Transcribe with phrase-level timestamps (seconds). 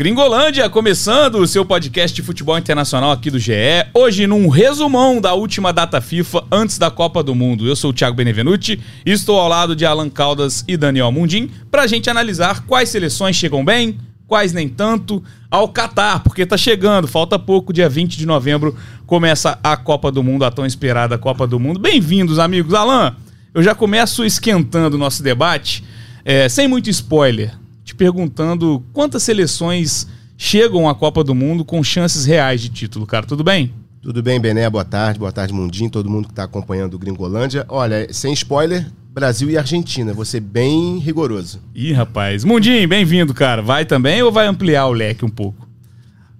[0.00, 3.52] Gringolândia, começando o seu podcast de futebol internacional aqui do GE.
[3.92, 7.66] Hoje, num resumão da última data FIFA antes da Copa do Mundo.
[7.66, 11.50] Eu sou o Thiago Benevenuti e estou ao lado de Alan Caldas e Daniel Mundim
[11.70, 16.56] para a gente analisar quais seleções chegam bem, quais nem tanto, ao Catar, porque tá
[16.56, 18.74] chegando, falta pouco, dia 20 de novembro
[19.06, 21.78] começa a Copa do Mundo, a tão esperada Copa do Mundo.
[21.78, 22.72] Bem-vindos, amigos.
[22.72, 23.14] Alan,
[23.52, 25.84] eu já começo esquentando o nosso debate,
[26.24, 27.59] é, sem muito spoiler
[28.00, 33.26] perguntando quantas seleções chegam à Copa do Mundo com chances reais de título, cara.
[33.26, 33.74] Tudo bem?
[34.00, 34.70] Tudo bem, Bené?
[34.70, 37.66] Boa tarde, boa tarde, Mundinho, todo mundo que está acompanhando o Gringolândia.
[37.68, 41.60] Olha, sem spoiler, Brasil e Argentina, ser bem rigoroso.
[41.74, 42.42] Ih, rapaz.
[42.42, 43.60] Mundinho, bem-vindo, cara.
[43.60, 45.68] Vai também ou vai ampliar o leque um pouco?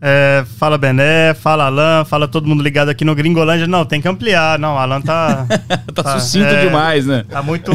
[0.03, 3.67] É, fala Bené, fala Alan, fala todo mundo ligado aqui no Gringolândia.
[3.67, 4.59] Não, tem que ampliar.
[4.59, 5.47] Não, Alan tá.
[5.95, 7.25] tá, tá, sucinto é, demais, né?
[7.29, 7.71] Tá muito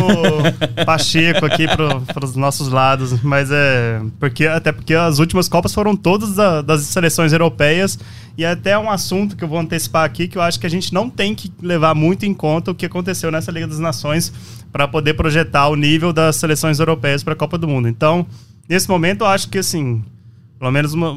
[0.83, 3.21] pacheco aqui pro, pros nossos lados.
[3.21, 4.01] Mas é.
[4.19, 7.99] Porque, até porque as últimas Copas foram todas da, das seleções europeias.
[8.35, 10.69] E é até um assunto que eu vou antecipar aqui que eu acho que a
[10.69, 14.33] gente não tem que levar muito em conta o que aconteceu nessa Liga das Nações
[14.71, 17.87] para poder projetar o nível das seleções europeias para a Copa do Mundo.
[17.87, 18.25] Então,
[18.67, 20.03] nesse momento, eu acho que assim
[20.59, 21.11] pelo menos uma,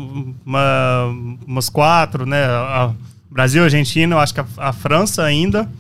[0.44, 1.05] uma,
[1.47, 2.44] umas quatro, né?
[2.44, 2.92] A
[3.31, 5.70] Brasil, Argentina, eu acho que a, a, França ainda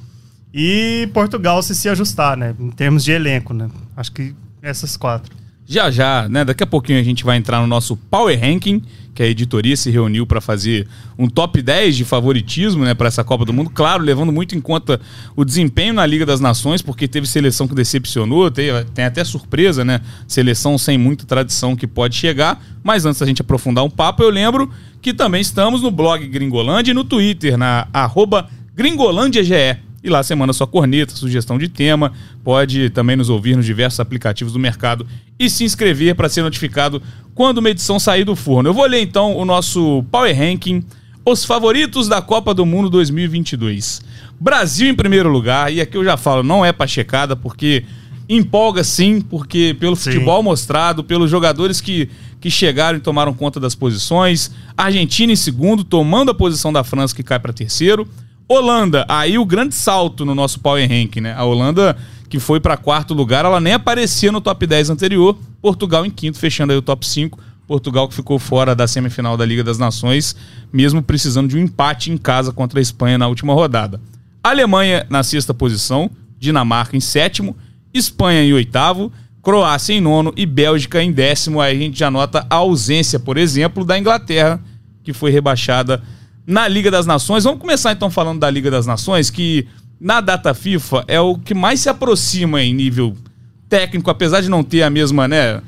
[0.52, 2.54] e Portugal se se ajustar, né?
[2.58, 3.68] Em termos de elenco, né?
[3.96, 5.37] Acho que essas quatro.
[5.70, 6.46] Já já, né?
[6.46, 8.80] Daqui a pouquinho a gente vai entrar no nosso Power Ranking,
[9.14, 10.88] que a editoria se reuniu para fazer
[11.18, 13.68] um top 10 de favoritismo, né, para essa Copa do Mundo.
[13.68, 14.98] Claro, levando muito em conta
[15.36, 19.84] o desempenho na Liga das Nações, porque teve seleção que decepcionou, tem, tem até surpresa,
[19.84, 20.00] né?
[20.26, 22.64] Seleção sem muita tradição que pode chegar.
[22.82, 24.70] Mas antes da gente aprofundar um papo, eu lembro
[25.02, 29.87] que também estamos no blog Gringolândia e no Twitter, na arroba GringolândiaGE.
[30.02, 32.12] E lá você manda sua corneta, sugestão de tema.
[32.44, 35.06] Pode também nos ouvir nos diversos aplicativos do mercado
[35.38, 37.02] e se inscrever para ser notificado
[37.34, 38.68] quando uma edição sair do forno.
[38.68, 40.84] Eu vou ler então o nosso Power Ranking,
[41.24, 44.02] os favoritos da Copa do Mundo 2022.
[44.40, 47.84] Brasil em primeiro lugar, e aqui eu já falo, não é checada porque
[48.28, 50.12] empolga sim, porque pelo sim.
[50.12, 52.08] futebol mostrado, pelos jogadores que,
[52.40, 54.52] que chegaram e tomaram conta das posições.
[54.76, 58.06] Argentina em segundo, tomando a posição da França que cai para terceiro.
[58.48, 61.34] Holanda, aí o grande salto no nosso Power Rank, né?
[61.34, 61.96] A Holanda
[62.28, 65.36] que foi para quarto lugar, ela nem aparecia no top 10 anterior.
[65.62, 67.38] Portugal em quinto, fechando aí o top 5.
[67.66, 70.36] Portugal que ficou fora da semifinal da Liga das Nações,
[70.72, 74.00] mesmo precisando de um empate em casa contra a Espanha na última rodada.
[74.42, 77.56] Alemanha na sexta posição, Dinamarca em sétimo,
[77.92, 81.60] Espanha em oitavo, Croácia em nono e Bélgica em décimo.
[81.60, 84.60] Aí a gente já nota a ausência, por exemplo, da Inglaterra,
[85.02, 86.02] que foi rebaixada
[86.48, 87.44] na Liga das Nações.
[87.44, 89.68] Vamos começar então falando da Liga das Nações, que
[90.00, 93.14] na data FIFA é o que mais se aproxima em nível
[93.68, 95.60] técnico, apesar de não ter a mesma, né,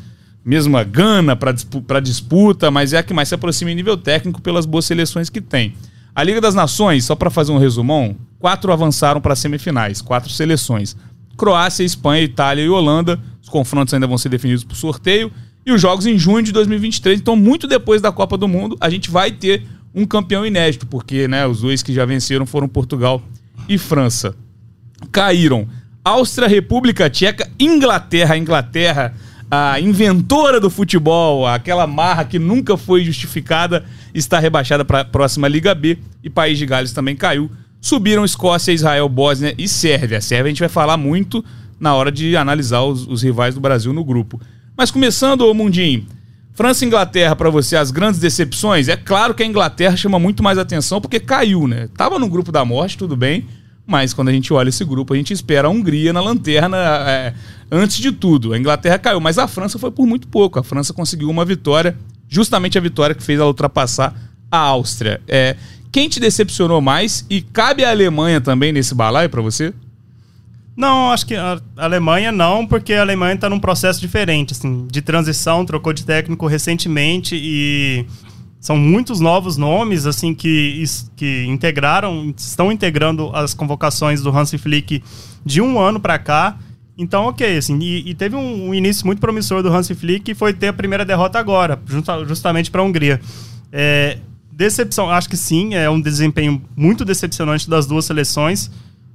[0.43, 4.65] mesma gana para disputa, mas é a que mais se aproxima em nível técnico pelas
[4.65, 5.75] boas seleções que tem.
[6.15, 10.97] A Liga das Nações, só para fazer um resumão, quatro avançaram para semifinais, quatro seleções.
[11.37, 13.21] Croácia, Espanha, Itália e Holanda.
[13.43, 15.31] Os confrontos ainda vão ser definidos por sorteio.
[15.65, 17.21] E os jogos em junho de 2023.
[17.21, 19.63] Então, muito depois da Copa do Mundo, a gente vai ter
[19.95, 23.23] um campeão inédito, porque né, os dois que já venceram foram Portugal
[23.69, 24.35] e França.
[25.11, 25.69] Caíram
[26.05, 29.15] Áustria, República Tcheca, Inglaterra, Inglaterra,
[29.51, 33.85] a inventora do futebol, aquela marra que nunca foi justificada,
[34.15, 37.51] está rebaixada para a próxima Liga B e País de Gales também caiu.
[37.81, 40.19] Subiram Escócia, Israel, Bósnia e Sérvia.
[40.19, 41.45] A Sérvia a gente vai falar muito
[41.79, 44.41] na hora de analisar os, os rivais do Brasil no grupo.
[44.77, 46.07] Mas começando, ô Mundinho,
[46.61, 48.87] França e Inglaterra, para você, as grandes decepções?
[48.87, 51.89] É claro que a Inglaterra chama muito mais atenção porque caiu, né?
[51.97, 53.47] Tava no grupo da morte, tudo bem,
[53.87, 56.77] mas quando a gente olha esse grupo, a gente espera a Hungria na lanterna
[57.09, 57.33] é,
[57.73, 58.53] antes de tudo.
[58.53, 60.59] A Inglaterra caiu, mas a França foi por muito pouco.
[60.59, 61.97] A França conseguiu uma vitória,
[62.29, 64.15] justamente a vitória que fez ela ultrapassar
[64.51, 65.19] a Áustria.
[65.27, 65.57] É,
[65.91, 67.25] quem te decepcionou mais?
[67.31, 69.73] E cabe a Alemanha também nesse balaio para você?
[70.77, 75.03] Não, acho que a Alemanha não, porque a Alemanha está num processo diferente, assim, de
[75.03, 78.07] transição, trocou de técnico recentemente e
[78.61, 80.85] são muitos novos nomes, assim, que,
[81.17, 85.03] que integraram, estão integrando as convocações do Hansi Flick
[85.45, 86.59] de um ano para cá.
[86.97, 90.35] Então, ok, assim, e, e teve um, um, início muito promissor do Hansi Flick, que
[90.35, 91.81] foi ter a primeira derrota agora,
[92.27, 93.19] justamente para a Hungria.
[93.73, 94.19] É,
[94.53, 98.71] decepção, acho que sim, é um desempenho muito decepcionante das duas seleções.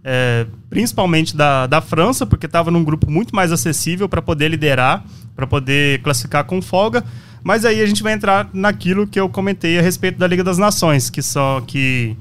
[0.07, 5.04] É, principalmente da, da França, porque estava num grupo muito mais acessível para poder liderar,
[5.36, 7.04] para poder classificar com folga.
[7.44, 10.60] Mas aí a gente vai entrar naquilo que eu comentei a respeito da Liga das
[10.60, 12.16] Nações, que só que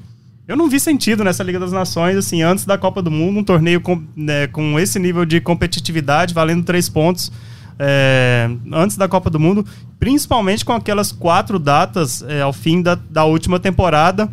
[0.49, 3.45] eu não vi sentido nessa Liga das Nações, assim, antes da Copa do Mundo, um
[3.45, 7.31] torneio com, né, com esse nível de competitividade, valendo três pontos.
[7.79, 9.67] É, antes da Copa do Mundo,
[9.99, 14.31] principalmente com aquelas quatro datas é, ao fim da, da última temporada,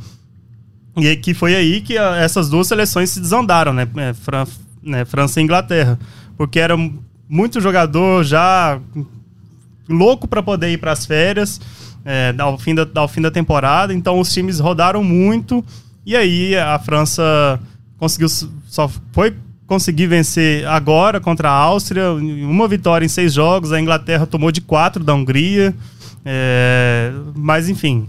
[0.98, 3.88] e que foi aí que a, essas duas seleções se desandaram, né?
[3.98, 4.46] É, Fran,
[4.82, 5.06] né?
[5.06, 5.98] França e Inglaterra.
[6.38, 6.76] Porque era
[7.30, 8.80] muito jogador já
[9.88, 11.60] louco para poder ir para as férias
[12.06, 13.94] é, ao, fim da, ao fim da temporada.
[13.94, 15.64] Então os times rodaram muito.
[16.06, 17.60] E aí a França
[17.98, 18.28] conseguiu
[18.68, 19.36] só foi
[19.68, 23.72] conseguir vencer agora contra a Áustria, uma vitória em seis jogos.
[23.72, 25.74] A Inglaterra tomou de quatro da Hungria.
[26.26, 28.08] É, mas enfim,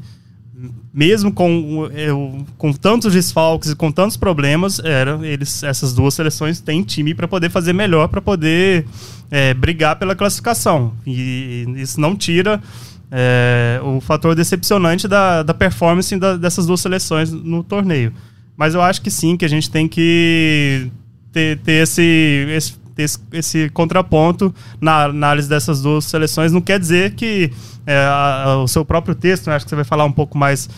[0.92, 6.60] mesmo com, eu, com tantos desfalques e com tantos problemas, era, eles, essas duas seleções
[6.60, 8.86] têm time para poder fazer melhor, para poder
[9.30, 10.92] é, brigar pela classificação.
[11.06, 12.62] E, isso não tira
[13.10, 18.12] é, o fator decepcionante da, da performance da, dessas duas seleções no torneio.
[18.54, 20.90] Mas eu acho que sim, que a gente tem que
[21.32, 26.52] ter, ter esse, esse, esse, esse contraponto na análise dessas duas seleções.
[26.52, 27.50] Não quer dizer que
[27.86, 30.36] é, a, a, o seu próprio texto, né, acho que você vai falar um pouco
[30.36, 30.68] mais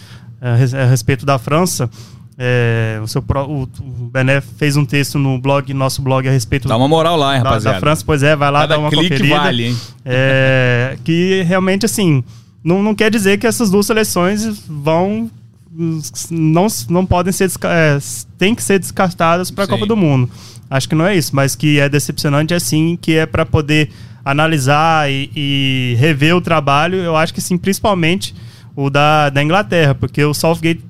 [0.41, 1.89] é, a respeito da França.
[2.37, 6.33] É, o, seu pro, o, o Bené fez um texto no blog, nosso blog a
[6.33, 7.77] respeito dá uma moral lá, hein, da, rapaziada.
[7.77, 9.37] da França, pois é, vai lá Cada dar uma clique conferida.
[9.37, 9.77] vale, hein?
[10.05, 12.25] É, que realmente assim
[12.63, 15.31] não, não quer dizer que essas duas seleções vão
[16.31, 17.99] não, não podem ser é,
[18.39, 19.67] tem que ser descartadas para a.
[19.67, 20.31] Copa do Mundo.
[20.69, 22.59] Acho que não é isso, mas que é decepcionante é
[23.01, 23.91] que é para poder
[24.25, 26.97] analisar e, e rever o trabalho.
[26.97, 28.35] Eu acho que sim, principalmente
[28.75, 30.83] o da, da Inglaterra, porque o Southgate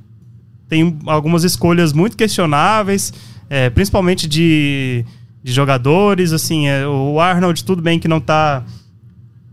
[0.68, 3.12] tem algumas escolhas muito questionáveis,
[3.50, 5.04] é, principalmente de,
[5.42, 6.32] de jogadores.
[6.32, 8.64] Assim, é, o Arnold, tudo bem que não está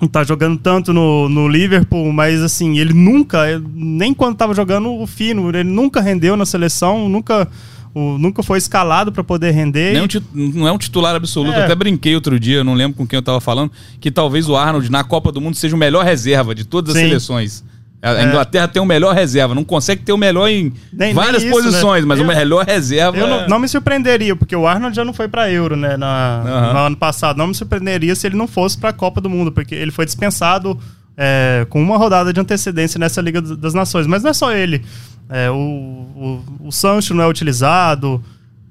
[0.02, 4.92] não tá jogando tanto no, no Liverpool, mas assim, ele nunca, nem quando estava jogando
[4.92, 7.48] o fino, ele nunca rendeu na seleção, nunca,
[7.94, 10.08] o, nunca foi escalado para poder render.
[10.08, 11.58] Tit- não é um titular absoluto.
[11.58, 11.64] É.
[11.66, 14.90] Até brinquei outro dia, não lembro com quem eu tava falando, que talvez o Arnold
[14.92, 17.08] na Copa do Mundo seja o melhor reserva de todas as Sim.
[17.08, 17.64] seleções.
[18.04, 18.24] A É.
[18.26, 21.62] Inglaterra tem o melhor reserva, não consegue ter o melhor em Nem- várias nem isso,
[21.64, 22.08] posições, né?
[22.08, 23.16] mas o Eu- melhor reserva.
[23.16, 25.96] Eu é- não, não me surpreenderia, porque o Arnold já não foi para Euro, né,
[25.98, 26.74] na, Aham.
[26.74, 27.38] no ano passado.
[27.38, 30.06] Não me surpreenderia se ele não fosse para a Copa do Mundo, porque ele foi
[30.06, 30.80] dispensado
[31.24, 34.08] é, com uma rodada de antecedência nessa Liga das Nações.
[34.08, 34.82] Mas não é só ele.
[35.30, 38.22] É, o, o, o Sancho não é utilizado,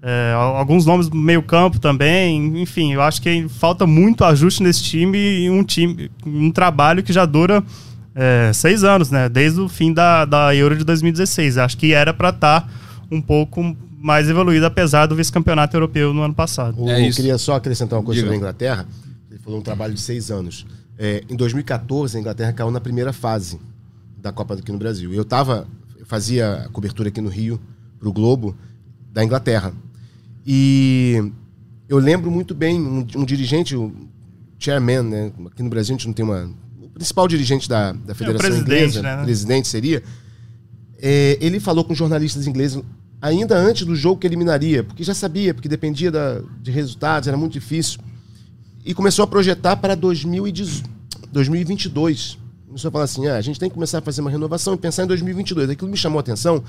[0.02, 2.60] é, al- alguns nomes do meio campo também.
[2.60, 7.12] Enfim, eu acho que falta muito ajuste nesse time e um time, um trabalho que
[7.12, 7.62] já dura
[8.14, 9.28] é, seis anos, né?
[9.28, 11.56] Desde o fim da, da Euro de 2016.
[11.56, 12.68] Acho que era para estar
[13.12, 16.74] um pouco mais evoluído, apesar do vice-campeonato europeu no ano passado.
[16.82, 18.26] O- É eu queria só acrescentar uma coisa Diga.
[18.32, 18.86] sobre a Inglaterra.
[19.30, 20.66] Ele falou um trabalho de seis anos.
[21.02, 23.58] É, em 2014, a Inglaterra caiu na primeira fase
[24.18, 25.14] da Copa aqui no Brasil.
[25.14, 25.66] Eu tava,
[25.98, 27.58] eu fazia a cobertura aqui no Rio
[27.98, 28.54] para o Globo
[29.10, 29.72] da Inglaterra.
[30.46, 31.32] E
[31.88, 33.92] eu lembro muito bem um, um dirigente, o
[34.58, 35.32] chairman, né?
[35.46, 36.50] Aqui no Brasil a gente não tem uma.
[36.82, 39.22] O principal dirigente da, da Federação presidente, Inglesa, né?
[39.24, 40.02] presidente seria.
[40.98, 42.82] É, ele falou com jornalistas ingleses
[43.22, 47.38] ainda antes do jogo que eliminaria, porque já sabia, porque dependia da- de resultados, era
[47.38, 48.00] muito difícil.
[48.84, 50.82] E começou a projetar para 2010
[51.32, 52.38] 2022.
[52.66, 54.76] Começou a falar assim: ah, a gente tem que começar a fazer uma renovação e
[54.76, 55.70] pensar em 2022.
[55.70, 56.62] Aquilo me chamou a atenção,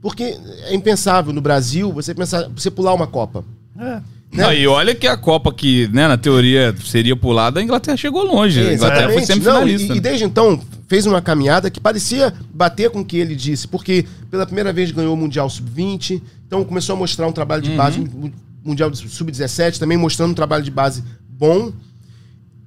[0.00, 3.44] porque é impensável no Brasil você pensar, você pular uma Copa.
[3.78, 4.00] É.
[4.32, 8.22] Não, e olha que a Copa que, né, na teoria seria pulada, a Inglaterra chegou
[8.24, 8.60] longe.
[8.60, 9.26] A Inglaterra foi Exatamente.
[9.26, 9.88] semifinalista.
[9.88, 13.34] Não, e, e desde então fez uma caminhada que parecia bater com o que ele
[13.34, 17.62] disse, porque pela primeira vez ganhou o Mundial Sub-20, então começou a mostrar um trabalho
[17.62, 18.30] de base, um
[18.64, 21.02] Mundial Sub-17, também mostrando um trabalho de base
[21.38, 21.72] bom.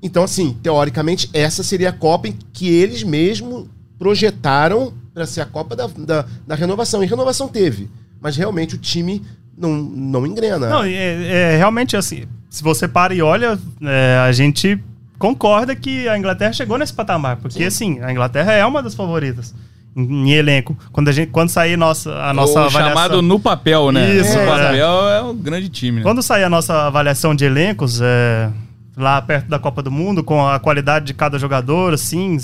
[0.01, 5.75] Então, assim, teoricamente, essa seria a Copa que eles mesmos projetaram para ser a Copa
[5.75, 7.03] da, da, da renovação.
[7.03, 7.89] E renovação teve,
[8.21, 9.21] mas realmente o time
[9.57, 10.69] não, não engrena.
[10.69, 12.23] Não, é, é realmente assim.
[12.49, 14.81] Se você para e olha, é, a gente
[15.17, 17.37] concorda que a Inglaterra chegou nesse patamar.
[17.37, 19.53] Porque, assim, a Inglaterra é uma das favoritas
[19.95, 20.77] em, elenco.
[20.91, 22.89] Quando, a gente, quando sair nossa, a nossa o avaliação.
[22.89, 24.15] chamado no papel, né?
[24.15, 24.45] Isso, no é.
[24.45, 26.03] papel é um grande time, né?
[26.03, 28.49] Quando sair a nossa avaliação de elencos, é,
[28.95, 32.37] lá perto da Copa do Mundo, com a qualidade de cada jogador, assim,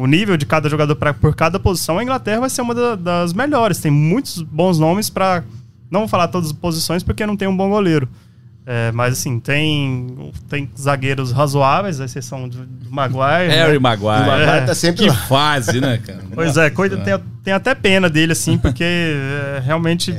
[0.00, 2.96] o nível de cada jogador pra, por cada posição, a Inglaterra vai ser uma da-
[2.96, 3.78] das melhores.
[3.78, 5.42] Tem muitos bons nomes para
[5.90, 8.08] Não vou falar todas as posições porque não tem um bom goleiro.
[8.66, 13.48] É, mas assim, tem, tem zagueiros razoáveis, a exceção do, do Maguire.
[13.54, 13.78] Harry né?
[13.78, 14.22] Maguire.
[14.22, 14.60] O Maguire É.
[14.62, 15.14] tá sempre Que lá.
[15.14, 16.20] fase, né, cara?
[16.34, 20.14] Pois é, coisa, tem, tem até pena dele, assim, porque é, realmente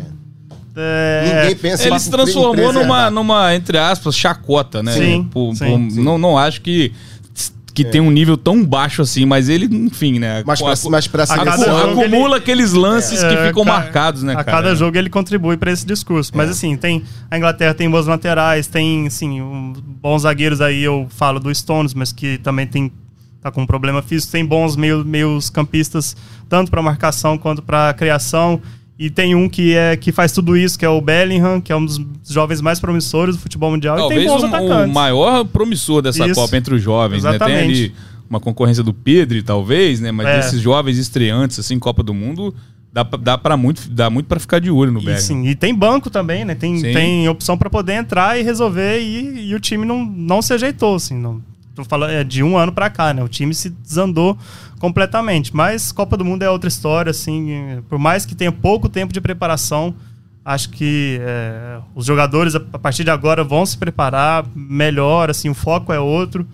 [0.77, 4.91] É, Ninguém pensa Ele se transformou numa, numa, entre aspas, chacota, né?
[4.91, 6.03] Sim, Por- sim, por- sim.
[6.03, 6.91] Não, não acho que,
[7.75, 10.41] que tem um nível tão baixo assim, mas ele, enfim, né?
[10.47, 13.71] Mas pra, mas pra a seleção- jogo ele- acumula aqueles lances que É, ficam ca-
[13.73, 14.57] marcados, né, a cara?
[14.63, 16.31] cada jogo ele contribui para esse discurso.
[16.33, 21.05] Mas assim, tem a Inglaterra tem bons laterais, tem assim, um- bons zagueiros aí, eu
[21.09, 22.91] falo do Stones, mas que também tem
[23.41, 26.15] tá com um problema físico, tem bons meio, meios campistas
[26.49, 28.59] tanto para marcação quanto para criação.
[28.97, 31.75] E tem um que é que faz tudo isso, que é o Bellingham, que é
[31.75, 31.99] um dos
[32.29, 33.97] jovens mais promissores do futebol mundial.
[33.97, 34.93] e Talvez tem bons o, o atacantes.
[34.93, 36.39] maior promissor dessa Isso.
[36.39, 37.31] Copa entre os jovens, né?
[37.31, 37.83] Tem Exatamente.
[37.83, 37.93] ali
[38.29, 40.11] uma concorrência do Pedro, talvez, né?
[40.13, 40.39] Mas É.
[40.39, 42.55] esses jovens estreantes, assim, Copa do Mundo,
[42.93, 45.21] dá, pra- dá para muito, dá muito para ficar de olho no E, Bellingham.
[45.21, 46.55] sim, e tem banco também, né?
[46.55, 46.93] Tem, Sim.
[46.93, 50.95] tem opção para poder entrar e resolver e, e o time não, não se ajeitou,
[50.95, 51.15] assim.
[51.19, 51.41] Não,
[51.75, 53.21] tô falando é de um ano para cá, né?
[53.23, 54.37] O time se desandou
[54.79, 55.55] completamente.
[55.55, 57.83] Mas Copa do Mundo é outra história, assim.
[57.89, 59.93] Por mais que tenha pouco tempo de preparação,
[60.43, 65.49] acho que é, os jogadores a partir de agora vão se preparar melhor, assim.
[65.49, 66.47] O foco é outro.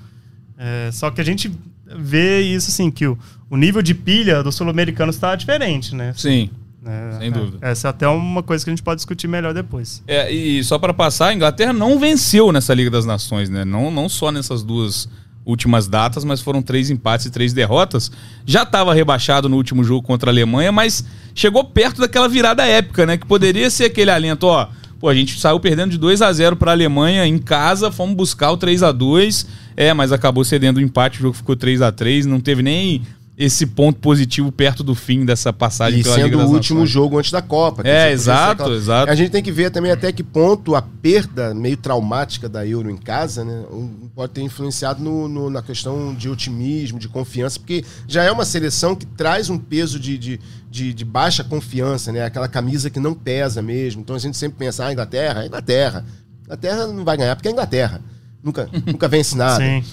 [0.57, 1.51] É, só que a gente
[1.85, 3.17] vê isso, assim, que o,
[3.49, 6.13] o nível de pilha do sul-americano está diferente, né?
[6.15, 6.49] Sim.
[6.85, 7.57] É, Sem é, dúvida.
[7.61, 10.03] Essa é até uma coisa que a gente pode discutir melhor depois.
[10.07, 13.63] É, e só para passar, a Inglaterra não venceu nessa Liga das Nações, né?
[13.63, 15.07] Não, não só nessas duas
[15.45, 18.11] últimas datas, mas foram três empates e três derrotas.
[18.45, 23.05] Já estava rebaixado no último jogo contra a Alemanha, mas chegou perto daquela virada épica,
[23.05, 23.17] né?
[23.17, 24.67] Que poderia ser aquele alento, ó.
[24.99, 28.15] Pô, a gente saiu perdendo de 2 a 0 para a Alemanha em casa, fomos
[28.15, 31.81] buscar o 3 a 2 É, mas acabou cedendo o empate, o jogo ficou 3
[31.81, 33.01] a 3 não teve nem
[33.43, 36.79] esse ponto positivo perto do fim dessa passagem E pela Liga sendo o das último
[36.81, 36.89] Nações.
[36.91, 37.81] jogo antes da Copa.
[37.81, 39.11] É, podia ser exato, exato.
[39.11, 42.89] A gente tem que ver também até que ponto a perda meio traumática da Euro
[42.89, 47.59] em casa né, um- pode ter influenciado no- no- na questão de otimismo, de confiança,
[47.59, 52.11] porque já é uma seleção que traz um peso de, de, de- de baixa confiança,
[52.11, 52.23] né?
[52.23, 54.01] Aquela camisa que não pesa mesmo.
[54.01, 56.05] Então a gente sempre pensa, ah, Inglaterra, Inglaterra.
[56.45, 58.01] Inglaterra não vai ganhar porque é Inglaterra.
[58.43, 59.63] Nunca, nunca vence nada.
[59.63, 59.83] Sim.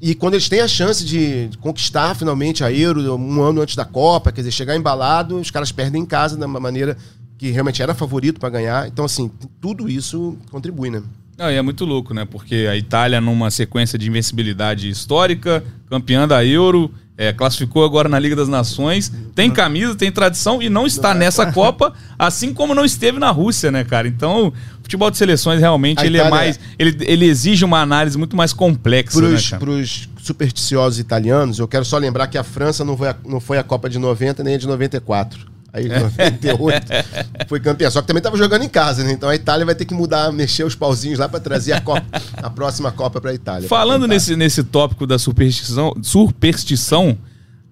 [0.00, 3.84] E quando eles têm a chance de conquistar finalmente a Euro um ano antes da
[3.84, 6.96] Copa, quer dizer, chegar embalado, os caras perdem em casa da maneira
[7.38, 8.88] que realmente era favorito para ganhar.
[8.88, 11.02] Então, assim, tudo isso contribui, né?
[11.38, 12.24] E é muito louco, né?
[12.24, 18.18] Porque a Itália, numa sequência de invencibilidade histórica, campeã da Euro, é, classificou agora na
[18.18, 22.84] Liga das Nações, tem camisa, tem tradição e não está nessa Copa, assim como não
[22.84, 24.08] esteve na Rússia, né, cara?
[24.08, 24.52] Então,
[24.86, 26.58] futebol de seleções realmente ele é mais.
[26.78, 29.60] Ele, ele exige uma análise muito mais complexa, né, Pros, cara?
[29.60, 33.58] pros supersticiosos italianos, eu quero só lembrar que a França não foi a, não foi
[33.58, 35.56] a Copa de 90 nem a de 94.
[35.72, 36.86] Aí, em 98,
[37.48, 37.90] foi campeã.
[37.90, 39.12] Só que também estava jogando em casa, né?
[39.12, 42.04] Então a Itália vai ter que mudar, mexer os pauzinhos lá para trazer a, Copa,
[42.36, 43.68] a próxima Copa para a Itália.
[43.68, 47.18] Falando nesse, nesse tópico da superstição, superstição,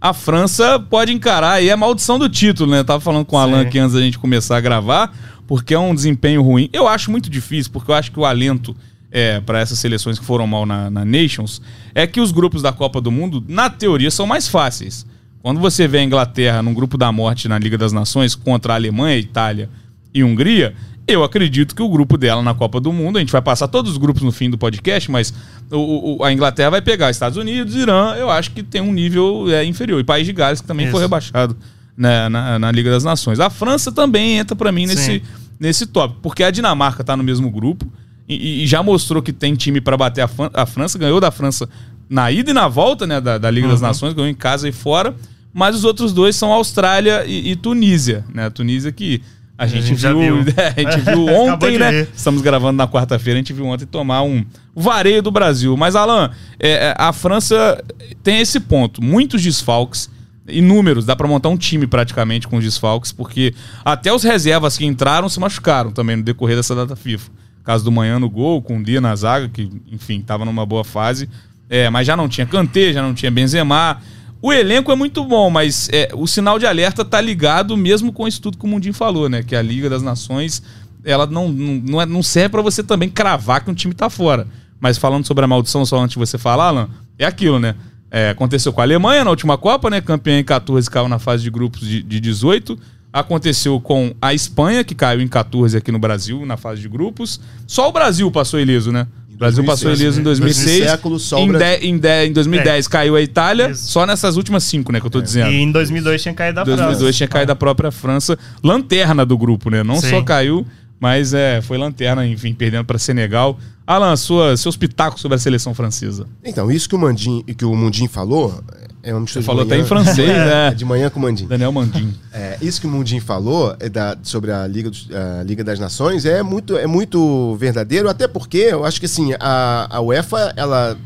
[0.00, 2.80] a França pode encarar aí a maldição do título, né?
[2.80, 3.68] Eu tava falando com o Alan Sim.
[3.68, 5.10] aqui antes da gente começar a gravar,
[5.46, 6.68] porque é um desempenho ruim.
[6.72, 8.74] Eu acho muito difícil, porque eu acho que o alento
[9.10, 11.60] é, para essas seleções que foram mal na, na Nations
[11.94, 15.06] é que os grupos da Copa do Mundo, na teoria, são mais fáceis.
[15.42, 18.76] Quando você vê a Inglaterra num grupo da morte na Liga das Nações contra a
[18.76, 19.68] Alemanha, Itália
[20.12, 20.74] e Hungria,
[21.06, 23.90] eu acredito que o grupo dela na Copa do Mundo, a gente vai passar todos
[23.92, 25.34] os grupos no fim do podcast, mas
[25.70, 29.44] o- o- a Inglaterra vai pegar Estados Unidos, Irã, eu acho que tem um nível
[29.50, 30.00] é, inferior.
[30.00, 31.02] E País de Gales, que também foi Isso.
[31.02, 31.54] rebaixado
[31.96, 33.40] né, na, na Liga das Nações.
[33.40, 35.22] A França também entra pra mim nesse, Sim.
[35.58, 37.86] nesse tópico, porque a Dinamarca tá no mesmo grupo
[38.28, 41.68] e, e já mostrou que tem time pra bater a, a França, ganhou da França
[42.08, 43.86] na ida e na volta né, da, da Liga das Uhum.
[43.86, 45.14] Nações, ganhou em casa e fora,
[45.52, 48.46] mas os outros dois são Austrália e, e Tunísia, né?
[48.46, 49.22] A Tunísia que
[49.56, 50.54] a gente, gente já viu, viu.
[50.58, 51.90] a gente viu ontem, né?
[51.90, 52.08] ver.
[52.14, 55.76] Estamos gravando na quarta-feira, a gente viu ontem tomar um vareio do Brasil.
[55.76, 57.82] Mas, Alan, é, é, a França
[58.22, 59.02] tem esse ponto.
[59.02, 60.10] Muitos desfalques,
[60.48, 64.84] inúmeros, dá pra montar um time praticamente com os desfalques, porque até os reservas que
[64.84, 67.30] entraram se machucaram também no decorrer dessa data FIFA.
[67.64, 70.84] Caso do Manhã no gol, com o Dia na zaga, que, enfim, tava numa boa
[70.84, 71.28] fase.
[71.68, 74.00] É, mas já não tinha Kanté, já não tinha Benzema.
[74.42, 78.28] O elenco é muito bom, mas é, o sinal de alerta tá ligado mesmo com
[78.28, 79.42] isso tudo que o Mundinho falou, né?
[79.42, 80.62] Que a Liga das Nações,
[81.02, 84.46] ela não, não, não, é- serve pra você também cravar que um time tá fora.
[84.78, 87.74] Mas falando sobre a maldição, só antes de você falar, Alan, é aquilo, né?
[88.16, 90.00] É, aconteceu com a Alemanha na última Copa, né?
[90.00, 92.78] Campeã em 14, caiu na fase de grupos de, de 18.
[93.12, 97.40] Aconteceu com a Espanha, que caiu em 14 aqui no Brasil, na fase de grupos.
[97.66, 99.06] Só o Brasil passou ileso, né?
[99.32, 100.24] O Brasil 2006, passou ileso em né?
[100.24, 100.84] 2006.
[100.90, 101.78] século, em, Brasil.
[101.80, 103.90] de- em, de- em 2010 caiu a Itália, Isso.
[103.90, 105.00] só nessas últimas cinco, né?
[105.00, 105.50] Que eu tô dizendo.
[105.50, 107.12] E em 2002 tinha caído a 2002 França.
[107.16, 109.82] tinha caído a própria França, lanterna do grupo, né?
[109.82, 110.10] Não Sim.
[110.10, 110.64] só caiu,
[111.04, 113.58] mas é, foi lanterna, enfim, perdendo para Senegal.
[113.86, 116.26] Alan, sua, seus pitacos sobre a seleção francesa.
[116.42, 118.58] Então, isso que o Mandin, que o Mundim falou
[119.02, 120.68] É um Você falou até em francês, né?
[120.68, 121.46] É, de manhã com o Mandim.
[121.46, 122.14] Daniel Mandim.
[122.32, 125.78] É, isso que o Mundim falou é da, sobre a Liga, dos- a Liga das
[125.78, 130.54] Nações é muito, é muito verdadeiro, até porque eu acho que assim, a, a UEFA
[130.56, 130.96] ela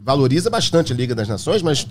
[0.00, 1.84] valoriza bastante a Liga das Nações, mas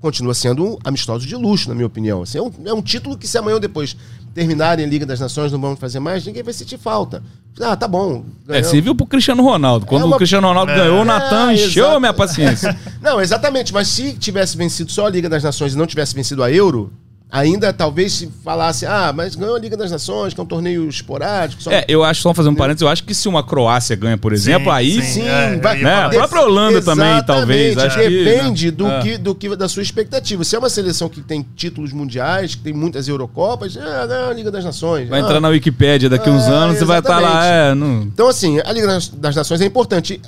[0.00, 2.22] continua sendo um amistoso de luxo, na minha opinião.
[2.22, 3.96] Assim, é, um, é um título que se amanhã ou depois
[4.44, 7.22] terminarem a Liga das Nações, não vamos fazer mais, ninguém vai sentir falta.
[7.60, 8.24] Ah, tá bom.
[8.48, 9.84] É, você viu pro Cristiano Ronaldo.
[9.84, 10.76] Quando É uma- o Cristiano Ronaldo É.
[10.76, 12.00] ganhou, o Natan É, encheu exato.
[12.00, 12.74] minha paciência.
[13.02, 16.42] Não, exatamente, mas se tivesse vencido só a Liga das Nações e não tivesse vencido
[16.42, 16.90] a Euro,
[17.30, 20.88] ainda talvez se falasse, ah, mas ganhou a Liga das Nações, que é um torneio
[20.88, 21.62] esporádico.
[21.62, 21.70] Só...
[21.70, 24.32] É, eu acho, só fazer um parênteses, eu acho que se uma Croácia ganha, por
[24.32, 25.20] exemplo, Sim, aí sim.
[25.20, 28.70] Sim, É, vai, ia Né, a própria Holanda também, talvez, acho que, depende né?
[28.72, 29.00] do, É.
[29.00, 30.42] que, do que da sua expectativa.
[30.44, 34.32] Se é uma seleção que tem títulos mundiais, que tem muitas Eurocopas, é, ganhou a
[34.32, 35.08] Liga das Nações.
[35.08, 38.02] vai Ah, entrar na Wikipédia daqui uns Ah, anos, você vai estar lá, é, não...
[38.02, 40.20] Então, assim, a Liga das- Nações é importante.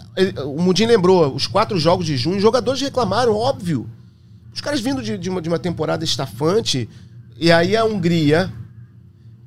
[0.45, 3.87] O Mundinho lembrou, os quatro jogos de junho, os jogadores reclamaram, óbvio.
[4.55, 6.89] Os caras vindo de, de uma, de uma temporada estafante,
[7.39, 8.53] e aí a Hungria,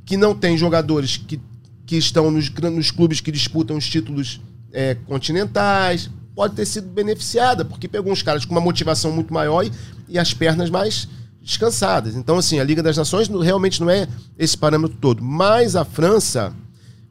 [0.05, 1.39] que não tem jogadores que,
[1.85, 4.41] que estão nos, nos clubes que disputam os títulos
[4.73, 9.63] é, continentais, pode ter sido beneficiada, porque pegou uns caras com uma motivação muito maior
[9.65, 9.71] e,
[10.09, 11.07] e as pernas mais
[11.41, 12.15] descansadas.
[12.15, 14.07] Então, assim, a Liga das Nações não- realmente não é
[14.37, 15.23] esse parâmetro todo.
[15.23, 16.53] Mas a França,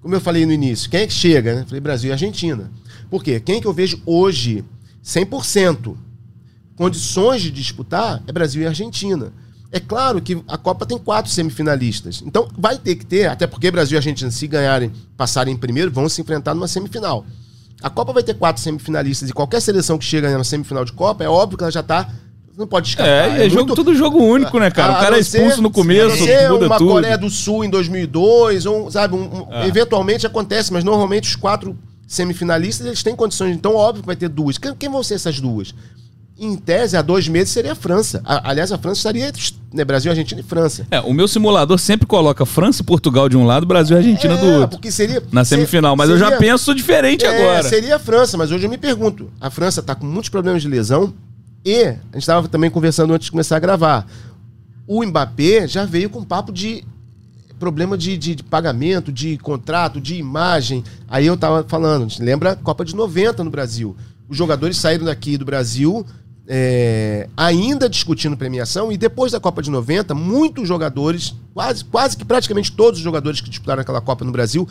[0.02, 1.54] como eu falei no início, quem é que chega?
[1.54, 1.64] Né?
[1.64, 2.70] Falei Brasil e Argentina.
[3.08, 3.38] Por quê?
[3.40, 4.64] Quem que eu vejo hoje
[5.04, 5.96] 100%
[6.76, 9.32] condições de disputar é Brasil e Argentina.
[9.70, 12.22] É claro que a Copa tem quatro semifinalistas.
[12.24, 15.90] Então vai ter que ter, até porque Brasil e Argentina, se ganharem, passarem em primeiro,
[15.90, 17.26] vão se enfrentar numa semifinal.
[17.82, 21.24] A Copa vai ter quatro semifinalistas e qualquer seleção que chega na semifinal de Copa,
[21.24, 22.08] é óbvio que ela já tá.
[22.56, 23.08] Não pode escapar.
[23.10, 24.94] É, é, jogo, muito- tudo jogo único, né, cara?
[24.94, 26.90] a O cara é ser- expulso no começo, ser muda uma tudo.
[26.92, 29.66] Coreia do Sul em 2002, ou, sabe, um- um- É.
[29.66, 31.76] eventualmente acontece, mas normalmente os quatro
[32.06, 34.56] semifinalistas eles têm condições, então óbvio que vai ter duas.
[34.56, 35.74] Quem, quem vão ser essas duas?
[36.36, 38.20] Em tese, há dois meses seria a França.
[38.24, 39.40] A- aliás, a França estaria entre
[39.72, 40.84] né, Brasil, Argentina e França.
[40.90, 44.36] É, o meu simulador sempre coloca França e Portugal de um lado, Brasil e Argentina
[44.36, 44.70] do É, outro.
[44.76, 47.62] porque seria Na semifinal, mas eu já seria- penso diferente É, agora.
[47.68, 49.30] Seria a França, mas hoje eu me pergunto.
[49.40, 51.14] A França está com muitos problemas de lesão
[51.64, 54.04] e a gente estava também conversando antes de começar a gravar.
[54.88, 56.82] O Mbappé já veio com papo de
[57.60, 60.82] problema de, de- de pagamento, de contrato, de imagem.
[61.08, 63.96] Aí eu tava falando, a gente lembra a Copa de 90 no Brasil.
[64.28, 66.04] Os jogadores saíram daqui do Brasil
[66.46, 72.24] é, ainda discutindo premiação e depois da Copa de 90, muitos jogadores, quase, quase que
[72.24, 74.68] praticamente todos os jogadores que disputaram aquela Copa no Brasil,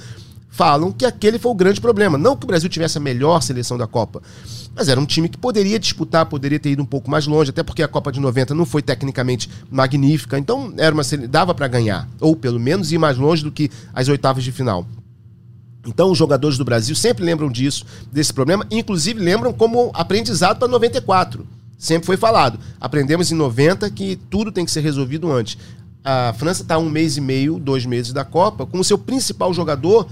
[0.49, 2.15] falam que aquele foi o grande problema.
[2.15, 4.21] Não que o Brasil tivesse a melhor seleção da Copa,
[4.75, 7.63] mas era um time que poderia disputar, poderia ter ido um pouco mais longe, até
[7.63, 12.07] porque a Copa de 90 não foi tecnicamente magnífica, então era uma dava para ganhar,
[12.19, 14.85] ou pelo menos ir mais longe do que as oitavas de final.
[15.87, 20.67] Então os jogadores do Brasil sempre lembram disso, desse problema, inclusive lembram como aprendizado para
[20.67, 21.47] 94.
[21.83, 22.57] Sempre foi falado.
[22.79, 25.57] Aprendemos em 90 que tudo tem que ser resolvido antes.
[26.01, 29.53] A França está um mês e meio, dois meses da Copa, com o seu principal
[29.53, 30.07] jogador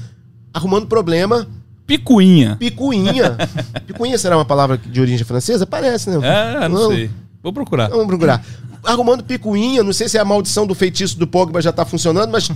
[0.54, 1.48] arrumando problema.
[1.88, 2.58] Picuinha.
[2.58, 3.38] Picuinha.
[3.88, 5.66] Picuinha será uma palavra de origem francesa?
[5.66, 6.18] Parece, né?
[6.66, 7.10] É, não sei.
[7.44, 7.90] Vou procurar.
[7.90, 8.44] Vamos procurar.
[8.84, 12.32] Arrumando picuinha, não sei se é a maldição do feitiço do Pogba já tá funcionando,
[12.32, 12.50] mas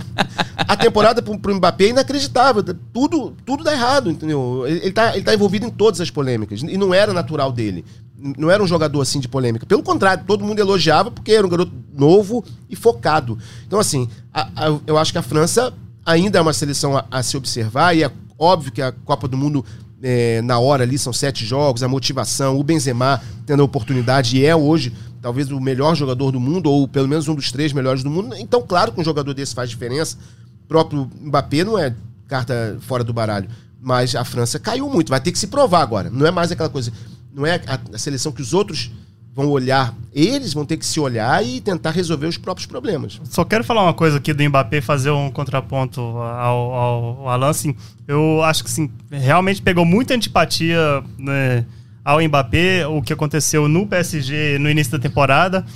[0.56, 2.62] a temporada pro, pro Mbappé é inacreditável.
[2.92, 4.64] Tudo, tudo dá errado, entendeu?
[4.66, 6.62] Ele, tá, ele tá envolvido em todas as polêmicas.
[6.62, 7.84] E não era natural dele.
[8.18, 9.66] Não era um jogador assim de polêmica.
[9.66, 13.38] Pelo contrário, todo mundo elogiava porque era um garoto novo e focado.
[13.66, 15.72] Então, assim, a- a- eu acho que a França
[16.04, 19.36] ainda é uma seleção a, a se observar e é óbvio que a Copa do
[19.36, 19.64] Mundo
[20.08, 24.46] é, na hora ali são sete jogos, a motivação, o Benzema tendo a oportunidade e
[24.46, 28.04] é hoje talvez o melhor jogador do mundo ou pelo menos um dos três melhores
[28.04, 28.36] do mundo.
[28.38, 30.16] Então, claro que um jogador desse faz diferença.
[30.64, 31.92] O próprio Mbappé não é
[32.28, 33.48] carta fora do baralho,
[33.82, 36.08] mas a França caiu muito, vai ter que se provar agora.
[36.08, 36.92] Não é mais aquela coisa,
[37.34, 38.92] não é a, a seleção que os outros
[39.36, 43.20] vão olhar, eles vão ter que se olhar e tentar resolver os próprios problemas.
[43.24, 47.76] Só quero falar uma coisa aqui do Mbappé, fazer um contraponto ao, ao, Alan, assim,
[48.08, 51.66] eu acho que, assim, realmente pegou muita antipatia né,
[52.02, 55.66] ao Mbappé, o que aconteceu no PSG no início da temporada,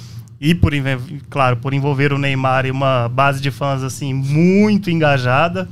[0.40, 0.73] e, por,
[1.29, 5.68] claro, por envolver o Neymar e uma base de fãs, assim, muito engajada,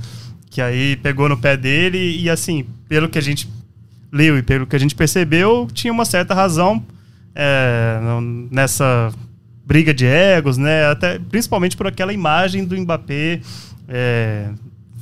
[0.51, 3.49] que aí pegou no pé dele, e, assim, pelo que a gente
[4.13, 6.85] leu e pelo que a gente percebeu, tinha uma certa razão
[7.41, 8.01] é,
[8.51, 9.13] nessa
[9.65, 10.87] briga de egos, né?
[10.91, 13.41] Até, principalmente por aquela imagem do Mbappé
[13.89, 14.49] é,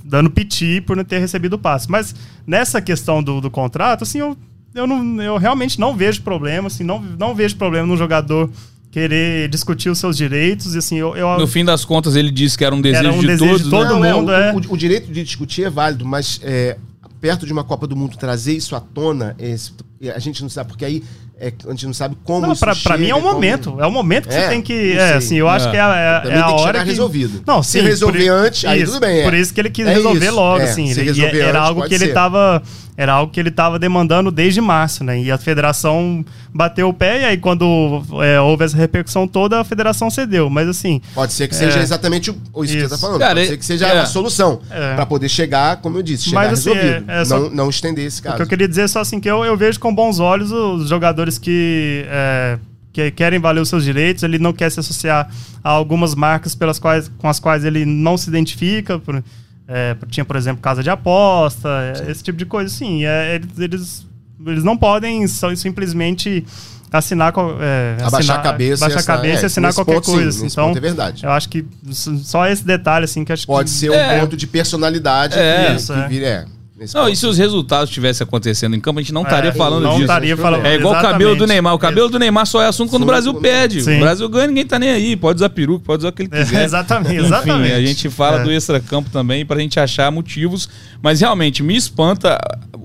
[0.04, 1.90] dando piti por não ter recebido o passe.
[1.90, 2.14] Mas
[2.46, 4.36] nessa questão do, do contrato, assim, eu,
[4.74, 8.50] eu, não, eu realmente não vejo problema, assim, não, não vejo problema no jogador
[8.90, 11.14] querer discutir os seus direitos, e assim, eu...
[11.16, 13.64] eu No fim das contas, ele disse que era um desejo, um de, desejo todos,
[13.64, 13.70] de né?
[13.70, 14.52] todo Não, mundo, o, é.
[14.54, 16.78] o- o direito de discutir é válido, mas é,
[17.20, 19.72] perto de uma Copa do Mundo trazer isso à tona, esse-
[20.14, 21.02] a gente não sabe, porque aí
[21.38, 23.34] é, a gente não sabe como Não, isso pra, pra mim é chega, um como-
[23.34, 23.76] momento.
[23.78, 24.92] É o momento que É, você tem que.
[24.96, 25.70] É, assim, eu acho É.
[25.70, 26.84] que é, é, é a tem que hora que.
[26.86, 27.42] resolvido.
[27.46, 29.24] Não, Se sim, resolver por i- antes, aí isso, tudo bem, é.
[29.24, 30.64] Por isso que ele quis É resolver isso, logo, é.
[30.64, 30.86] assim.
[30.92, 32.14] Se Ele- resolver era antes, algo pode que ele ser.
[32.14, 32.62] tava.
[32.98, 35.20] Era algo que ele tava demandando desde março, né?
[35.20, 39.64] E a federação bateu o pé, e aí quando é, houve essa repercussão toda, a
[39.64, 40.48] federação cedeu.
[40.48, 41.02] Mas assim.
[41.14, 41.82] Pode ser que seja É.
[41.82, 43.00] exatamente o, o isso, que você tá Isso.
[43.04, 43.18] falando.
[43.20, 43.98] Cara, Pode é- ser que seja é.
[44.00, 44.60] a solução.
[44.70, 44.94] É.
[44.94, 47.10] Pra poder chegar, como eu disse, chegar Mas, assim, resolvido.
[47.10, 48.36] é- é só- não, não estender esse O caso.
[48.36, 50.88] que eu queria dizer é só assim que eu, eu vejo com bons olhos os
[50.88, 52.58] jogadores que, é,
[52.94, 55.28] que querem valer os seus direitos, ele não quer se associar
[55.62, 58.98] a algumas marcas pelas quais, com as quais ele não se identifica.
[58.98, 59.22] Por,
[59.68, 61.68] é, tinha, por exemplo, casa de aposta,
[62.06, 62.68] é, esse tipo de coisa.
[62.72, 64.06] Sim, é, eles, eles,
[64.46, 66.44] eles não podem só, simplesmente
[66.92, 67.32] assinar.
[67.60, 68.84] É, Abaixar assinar- a cabeça.
[68.84, 70.42] abaixar a cabeça é, e assinar qualquer ponto, sim, coisa.
[70.42, 71.24] nesse então, é verdade.
[71.24, 74.20] eu acho que só esse detalhe assim que acho Pode que ser um É.
[74.20, 75.66] ponto de personalidade É.
[75.66, 76.08] que, Isso, que é.
[76.08, 76.26] vira.
[76.26, 76.44] É,
[76.78, 77.12] Não, ponto.
[77.12, 79.90] e se os resultados estivessem acontecendo em campo, a gente não estaria É, falando não
[79.92, 80.02] disso.
[80.02, 81.46] estaria falando É igual o cabelo do.
[81.46, 81.74] Neymar.
[81.74, 83.10] O cabelo do Neymar só é assunto quando o Sim.
[83.10, 83.82] Brasil perde.
[83.82, 83.96] Sim.
[83.96, 85.16] O Brasil ganha, ninguém tá nem aí.
[85.16, 86.64] Pode usar peruca, pode usar o que ele É, quiser.
[86.64, 87.72] exatamente, Enfim, exatamente.
[87.72, 88.44] a gente fala É.
[88.44, 90.68] do extracampo também pra gente achar motivos.
[91.02, 92.38] Mas realmente, me espanta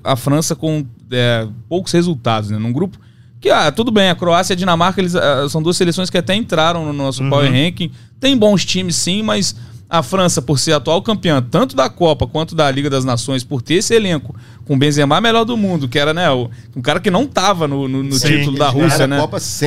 [0.04, 2.58] a França com é, poucos resultados, né?
[2.58, 2.98] Num grupo
[3.42, 6.18] que, ah, tudo bem, a Croácia e a Dinamarca eles, ah, são duas seleções que
[6.18, 7.30] até entraram no nosso Uhum.
[7.30, 7.92] Power Ranking.
[8.22, 9.54] Tem bons times, sim, mas
[9.92, 13.62] a França, por ser atual campeã, tanto da Copa quanto da Liga das Nações, por
[13.62, 14.34] ter esse elenco
[14.66, 17.68] com o Benzema melhor do mundo, que era, né, o, um cara que não tava
[17.68, 19.18] no, no- no Sim, título da Rússia, né?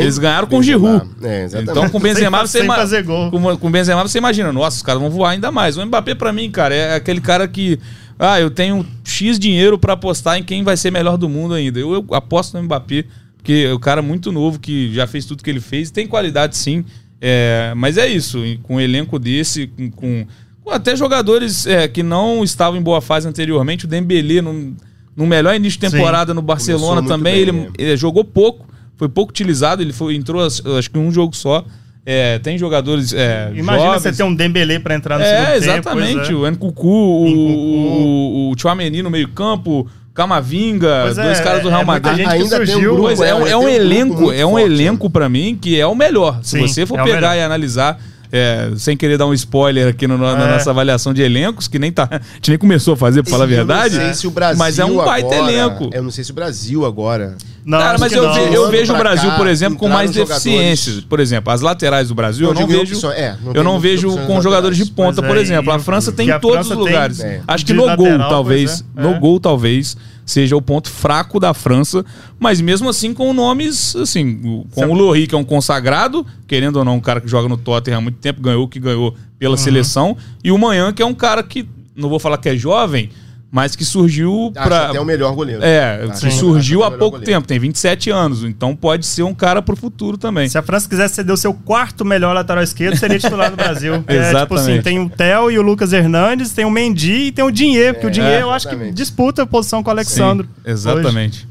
[0.00, 0.62] Eles ganharam com o.
[0.62, 1.06] Giroud.
[1.22, 3.30] É, então, com o Benzema, Sem- você sem fazer gol.
[3.30, 5.76] Com, com o Benzema, você imagina, nossa, os caras vão voar ainda mais.
[5.76, 7.78] O Mbappé, pra mim, cara, é aquele cara que.
[8.18, 11.78] Ah, eu tenho X dinheiro pra apostar em quem vai ser melhor do mundo ainda.
[11.78, 13.04] Eu, eu aposto no Mbappé,
[13.36, 15.90] porque é um cara muito novo que já fez tudo que ele fez.
[15.90, 16.82] Tem qualidade, sim.
[17.26, 20.26] É, mas é isso, com um elenco desse, com, com-
[20.70, 23.86] até jogadores é, que não estavam em boa fase anteriormente.
[23.86, 24.76] O Dembélé, no,
[25.16, 25.96] no melhor início de Sim.
[25.96, 27.68] temporada no Barcelona também, bem, ele, né?
[27.78, 31.64] ele jogou pouco, foi pouco utilizado, ele foi, entrou acho que um jogo só.
[32.06, 34.02] É, tem jogadores é, Imagina jovens.
[34.02, 35.64] você ter um Dembélé pra entrar no É, segundo tempo.
[35.64, 36.32] exatamente.
[36.32, 36.34] é.
[36.34, 37.58] O Nkuku, o, Nkunku.
[37.58, 42.08] o, o Chouameni no meio campo, Camavinga, Pois é, dois caras do Real é muita
[42.10, 42.26] Madrid.
[42.28, 42.80] Ainda tem um surgiu.
[42.92, 45.28] grupo, Pois é, é um, é, é um um elenco, é um forte, elenco pra
[45.28, 46.38] mim que é o melhor.
[46.42, 47.36] Se Sim, você for é pegar melhor.
[47.36, 48.00] e analisar,
[48.32, 50.52] é, sem querer dar um spoiler aqui no- na É.
[50.52, 53.44] nossa avaliação de elencos, que nem tá, a gente nem começou a fazer, pra falar
[53.44, 53.96] a verdade.
[53.96, 55.90] não sei se o Brasil mas é um baita agora- elenco.
[55.92, 57.36] Eu não sei se o Brasil agora.
[57.64, 58.34] Não, Cara, mas eu, não.
[58.34, 61.00] ve- eu vejo o Brasil, cá, por exemplo, com mais deficiências.
[61.02, 63.10] Por exemplo, as laterais do Brasil, eu não vejo.
[63.10, 65.72] é, eu não vejo opções com jogadores de ponta, por é, exemplo.
[65.72, 67.20] A França tem em todos os lugares.
[67.20, 67.40] É.
[67.48, 68.84] Acho que no gol, talvez.
[68.96, 69.00] é.
[69.02, 69.18] No É.
[69.18, 69.96] gol, talvez,
[70.26, 72.04] seja o ponto fraco da França.
[72.38, 76.84] Mas mesmo assim, com nomes, assim, com o Lohri, que é um consagrado, querendo ou
[76.84, 79.16] não, um cara que joga no Tottenham há muito tempo, ganhou o que ganhou Uhum.
[79.38, 80.16] pela seleção.
[80.42, 83.08] E o Manhã, que é um cara que, não vou falar que é jovem,
[83.54, 84.88] mas que surgiu pra.
[84.88, 85.62] até o melhor goleiro.
[85.62, 87.24] É, Acho que surgiu há pouco goleiro.
[87.24, 90.48] tempo, tem 27 anos, então pode ser um cara pro futuro também.
[90.48, 93.94] Se a França quisesse ceder o seu quarto melhor lateral esquerdo, seria titular no Brasil.
[94.08, 94.82] É, tipo assim, Exatamente.
[94.82, 98.06] tem o Theo e o Lucas Hernandes, tem o Mendy e tem o Dinheiro, porque
[98.08, 98.96] o Dinheiro eu acho que exatamente.
[98.96, 100.46] disputa a posição com o Alexandre.
[100.46, 101.48] Sim, exatamente.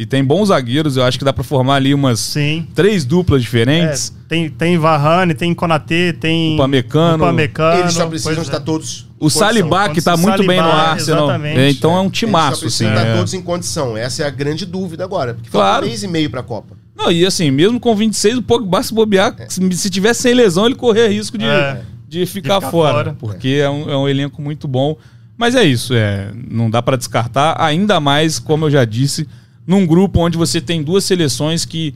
[0.00, 2.66] E tem bons zagueiros, eu acho que dá pra formar ali umas Sim.
[2.74, 4.10] três duplas É, diferentes.
[4.26, 7.22] tem, tem Varane, tem Konaté, tem Upamecano.
[7.24, 8.40] Upamecano, Eles só precisam é.
[8.40, 9.06] estar todos.
[9.20, 11.24] em O Salibá, que tá O muito bem no Arsenal.
[11.28, 11.58] exatamente.
[11.58, 12.60] É, então é um Eles só timaço, assim.
[12.86, 13.14] precisam estar é.
[13.14, 13.94] todos em condição.
[13.94, 15.34] Essa é a grande dúvida agora.
[15.34, 15.70] Porque Claro.
[15.72, 16.76] falta um mês e meio pra Copa.
[16.96, 20.64] Não, e assim, mesmo com 26, o Pogba se bobear, se, se tivesse sem lesão,
[20.64, 21.82] ele corria risco de, É.
[22.08, 23.16] de, ficar, ficar fora, fora.
[23.18, 24.96] Porque é um, é um elenco muito bom.
[25.36, 29.26] Mas é isso, é, não dá pra descartar, ainda mais, como eu já disse,
[29.70, 31.94] num grupo onde você tem duas seleções que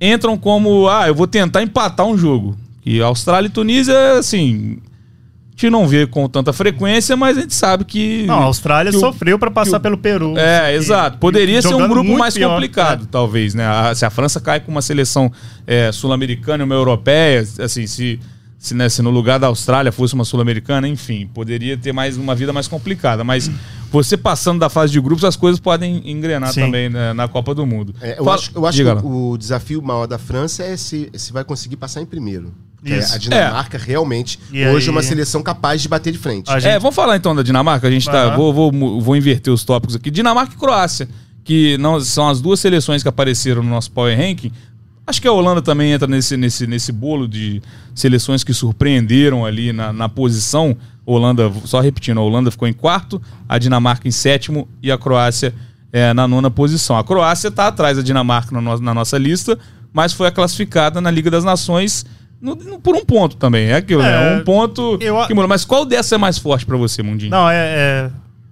[0.00, 2.56] entram como, ah, eu vou tentar empatar um jogo.
[2.84, 4.78] E Austrália e Tunísia, assim,
[5.48, 8.24] a gente não vê com tanta frequência, mas a gente sabe que...
[8.26, 10.36] Não, a Austrália o- sofreu pra passar o- pelo Peru.
[10.36, 11.18] É, E- exato.
[11.18, 12.52] Poderia ser um grupo mais pior.
[12.54, 13.08] complicado, É.
[13.08, 13.64] talvez, né?
[13.64, 15.30] A- se a França cai com uma seleção
[15.64, 18.18] é, sul-americana e uma europeia, assim, se,
[18.62, 22.32] se, né, se no lugar da Austrália fosse uma sul-americana, enfim, poderia ter mais uma
[22.32, 23.24] vida mais complicada.
[23.24, 23.50] Mas
[23.90, 26.60] você passando da fase de grupos, as coisas podem engrenar Sim.
[26.60, 27.92] também né, na Copa do Mundo.
[28.00, 29.00] É, eu Fala- acho, eu acho que lá.
[29.04, 32.54] o desafio maior da França é se, se vai conseguir passar em primeiro.
[32.76, 33.14] Porque Isso.
[33.14, 36.48] A Dinamarca realmente E hoje é aí- uma seleção capaz de bater de frente.
[36.48, 37.88] A gente- É, vamos falar então da Dinamarca.
[37.88, 38.36] A gente tá.
[38.36, 40.08] Vou, vou, vou inverter os tópicos aqui.
[40.10, 41.08] Dinamarca e Croácia,
[41.44, 44.52] que não são as duas seleções que apareceram no nosso Power Ranking.
[45.06, 47.60] Acho que a Holanda também entra nesse, nesse, nesse bolo de
[47.94, 50.76] seleções que surpreenderam ali na, na posição.
[51.04, 55.52] Holanda, só repetindo, a Holanda ficou em quarto, a Dinamarca em sétimo e a Croácia
[55.92, 56.96] é, na nona posição.
[56.96, 59.58] A Croácia está atrás da Dinamarca na, no- na nossa lista,
[59.92, 62.06] mas foi a classificada na Liga das Nações
[62.40, 63.66] no- no- por um ponto também.
[63.70, 64.34] É aquilo, né?
[64.34, 65.48] É, Um ponto eu que muda.
[65.48, 67.30] Mas qual dessa é mais forte pra você, Mundinho?
[67.32, 68.10] Não, é, é.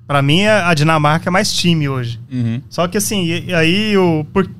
[0.08, 2.18] Pra mim, a Dinamarca é mais time hoje.
[2.32, 2.60] Uhum.
[2.68, 4.26] Só que assim, aí o.
[4.32, 4.50] Por,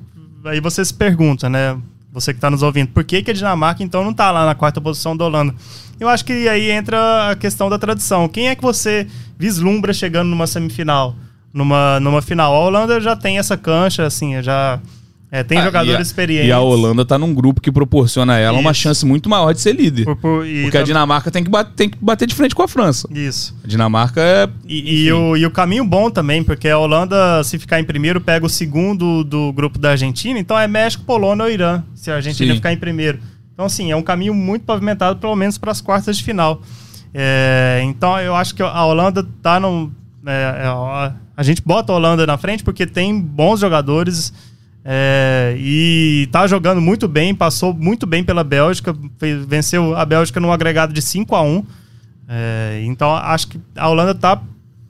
[0.45, 1.77] aí você se pergunta, né?
[2.13, 4.53] Você que está nos ouvindo, por que, que a Dinamarca então não está lá na
[4.53, 5.55] quarta posição da Holanda?
[5.97, 8.27] Eu acho que aí entra a questão da tradição.
[8.27, 11.15] Quem é que você vislumbra chegando numa semifinal,
[11.53, 12.53] numa, numa final?
[12.53, 14.79] A Holanda já tem essa cancha, assim, já
[15.31, 16.49] é, tem Ah, jogadores e a- experientes.
[16.49, 18.81] E a Holanda tá num grupo que proporciona a ela uma Isso.
[18.81, 20.03] chance muito maior de ser líder.
[20.03, 22.67] Por- por- porque a Dinamarca tem que, bater, tem que bater de frente com a
[22.67, 23.07] França.
[23.09, 23.55] Isso.
[23.63, 24.49] A Dinamarca é.
[24.67, 28.19] E, e o, e o caminho bom também, porque a Holanda, se ficar em primeiro,
[28.19, 32.15] pega o segundo do grupo da Argentina, então é México, Polônia ou Irã, se a
[32.15, 32.57] Argentina Sim.
[32.57, 33.19] ficar em primeiro.
[33.53, 36.61] Então, assim, é um caminho muito pavimentado, pelo menos para as quartas de final.
[37.13, 39.91] É, então, eu acho que a Holanda tá no.
[40.25, 44.33] é, é, a gente bota a Holanda na frente porque tem bons jogadores
[44.83, 50.39] é, e tá jogando muito bem, passou muito bem pela Bélgica, fez- venceu a Bélgica
[50.39, 51.63] num agregado de 5 a 1
[52.27, 54.41] é, então acho que a Holanda tá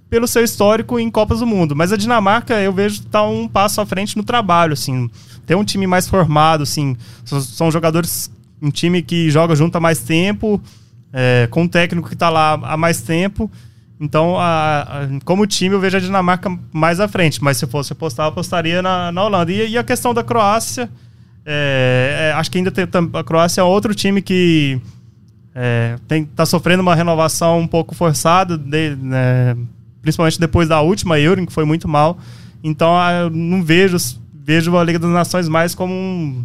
[0.10, 3.82] pelo seu histórico em Copas do Mundo, mas a Dinamarca eu vejo tá um passo
[3.82, 5.10] à frente no trabalho, assim,
[5.46, 8.30] tem um time mais formado, assim, são, são jogadores
[8.62, 10.62] um time que joga junto há mais tempo,
[11.12, 13.50] é, com um técnico que tá lá há mais tempo.
[14.04, 17.42] Então, a- a- como time, eu vejo a Dinamarca mais à frente.
[17.44, 19.52] Mas se fosse apostar, eu apostaria na, na Holanda.
[19.52, 20.90] E, e a questão da Croácia,
[21.46, 24.82] é, é, acho que ainda tem, a Croácia é outro time que
[25.54, 25.98] é,
[26.36, 29.56] tá sofrendo uma renovação um pouco forçada, de- né,
[30.02, 32.18] principalmente depois da última Euro, que foi muito mal.
[32.64, 33.98] Então, eu não vejo,
[34.34, 36.44] vejo a Liga das Nações mais como um,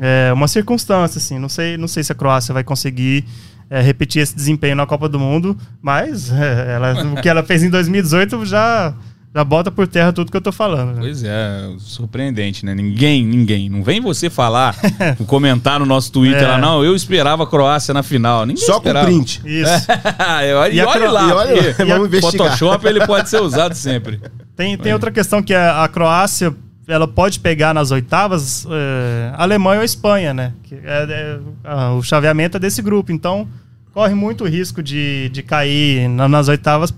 [0.00, 1.38] é, uma circunstância, assim.
[1.38, 3.24] Não sei, não sei se a Croácia vai conseguir
[3.70, 7.62] é, repetir esse desempenho na Copa do Mundo, mas é, ela- o que ela fez
[7.62, 8.92] em 2018 já,
[9.32, 10.94] já bota por terra tudo que eu tô falando.
[10.94, 10.98] né?
[11.02, 12.74] Pois é, surpreendente, né?
[12.74, 13.68] Ninguém, ninguém.
[13.70, 14.74] Não vem você falar,
[15.28, 16.46] comentar no nosso Twitter É.
[16.48, 18.44] lá, não, eu esperava a Croácia na final.
[18.44, 19.06] Ninguém Só com esperava.
[19.06, 19.40] print.
[19.44, 19.86] Isso.
[20.48, 22.48] e olha, E olha Cro- lá, e olha vamos investigar.
[22.48, 24.20] Photoshop ele pode ser usado sempre.
[24.56, 26.52] Tem, tem outra questão que a, a Croácia
[26.90, 30.52] ela pode pegar nas oitavas é, Alemanha ou Espanha, né?
[30.72, 33.12] É- é- o chaveamento é desse grupo.
[33.12, 33.46] Então,
[33.92, 36.92] corre muito risco de, de cair na- nas oitavas,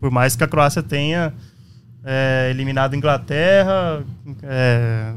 [0.00, 1.32] por mais que a Croácia tenha
[2.04, 4.02] é, eliminado a Inglaterra
[4.42, 5.12] é,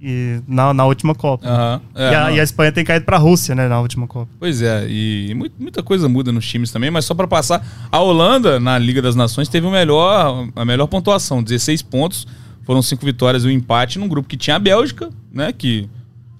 [0.00, 1.46] e na, na última Copa.
[1.94, 3.68] É, e, a, e a Espanha tem caído para a Rússia, né?
[3.68, 4.30] Na última Copa.
[4.38, 7.98] Pois é, e mu- muita coisa muda nos times também, mas só pra passar, a
[7.98, 12.26] Holanda na Liga das Nações teve o melhor, a melhor pontuação, 16 pontos,
[12.70, 15.88] foram cinco vitórias e um empate num grupo que tinha a Bélgica, né, que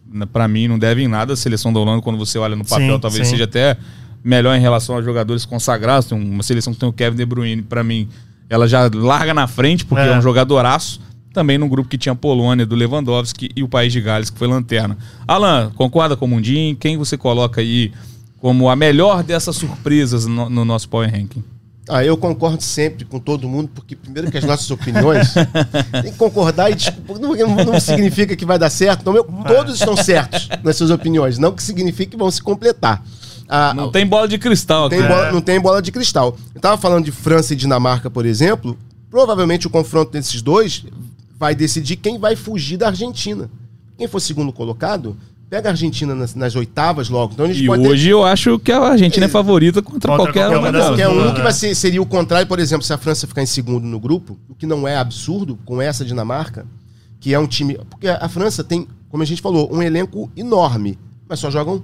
[0.09, 2.65] né, pra mim não deve em nada a seleção da Holanda quando você olha no
[2.65, 3.33] papel, Sim, talvez sim.
[3.33, 3.77] seja até
[4.23, 7.63] melhor em relação aos jogadores consagrados, tem uma seleção que tem o Kevin De Bruyne,
[7.63, 8.09] pra mim,
[8.49, 10.17] ela já larga na frente porque é, É.
[10.17, 11.01] um jogadoraço.
[11.33, 14.39] Também num grupo que tinha a Polônia, do Lewandowski e o País de Gales, que
[14.39, 14.97] foi lanterna.
[15.27, 16.77] Alan, concorda com o Mundinho?
[16.77, 17.91] Quem você coloca aí
[18.39, 21.43] como a melhor dessas surpresas no, no nosso Power Ranking?
[21.91, 25.35] Ah, eu concordo sempre com todo mundo, porque primeiro que as nossas opiniões
[26.03, 26.77] tem que concordar e
[27.21, 29.01] não, não- não significa que vai dar certo.
[29.01, 33.03] Então, eu- todos estão certos nas suas opiniões, não que signifique que vão se completar.
[33.49, 34.97] Ah, Não tem bola de cristal aqui.
[34.97, 36.37] tem bola- não tem bola de cristal.
[36.55, 38.79] Eu tava falando de França e Dinamarca, por exemplo.
[39.11, 40.85] Provavelmente o confronto desses dois
[41.37, 43.51] vai decidir quem vai fugir da Argentina.
[43.99, 45.17] Quem for segundo colocado,
[45.51, 47.33] pega a Argentina nas, nas oitavas logo.
[47.35, 50.09] Então a gente E pode ter- hoje eu acho que a Argentina é favorita contra,
[50.09, 51.43] Contra qualquer, qualquer uma é um que né?
[51.45, 54.39] vai ser, seria o contrário, por exemplo, se a França ficar em segundo no grupo,
[54.49, 56.65] o que não é absurdo com essa Dinamarca,
[57.19, 57.79] que é um time.
[57.91, 60.97] Porque a França tem, como a gente falou, um elenco enorme,
[61.29, 61.83] mas só jogam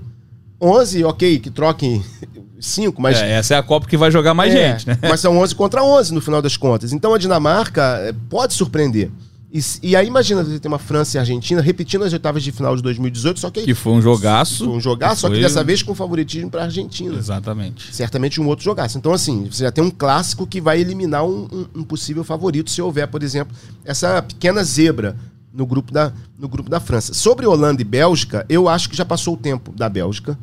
[0.63, 2.03] 11, ok, que troquem
[2.59, 3.19] 5, mas.
[3.19, 4.99] É, essa é a Copa que vai jogar mais É, gente, né?
[5.03, 6.93] Mas são 11 contra 11 no final das contas.
[6.93, 9.11] Então a Dinamarca eh, pode surpreender.
[9.53, 12.75] E, e aí imagina você ter uma França e Argentina repetindo as oitavas de final
[12.77, 14.65] de 2018, só que, Que foi um jogaço.
[14.65, 17.95] foi um jogaço, só que dessa vez com favoritismo para a Argentina Exatamente.
[17.95, 18.99] certamente um outro jogaço.
[18.99, 22.71] Então, assim, você já tem um clássico que vai eliminar um, um- um possível favorito
[22.71, 25.17] se houver, por exemplo, essa pequena zebra
[25.55, 27.15] no grupo, da, no grupo da França.
[27.15, 30.37] Sobre Holanda e Bélgica, eu acho que já passou o tempo da Bélgica.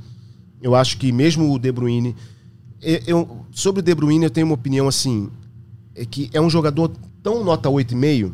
[0.61, 2.15] Eu acho que mesmo o De Bruyne...
[2.81, 5.29] eu- eu- sobre o De Bruyne, eu tenho uma opinião assim,
[5.93, 6.89] é que é um jogador
[7.21, 8.31] tão nota 8,5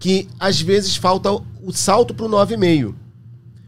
[0.00, 2.94] que às vezes falta o salto para o 9,5.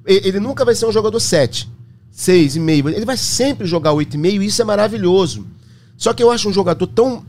[0.09, 1.71] E- Ele nunca vai ser um jogador 7,
[2.13, 2.89] 6,5.
[2.89, 5.47] Ele vai sempre jogar 8,5 e isso é maravilhoso.
[5.97, 7.25] Só que eu acho um jogador tão.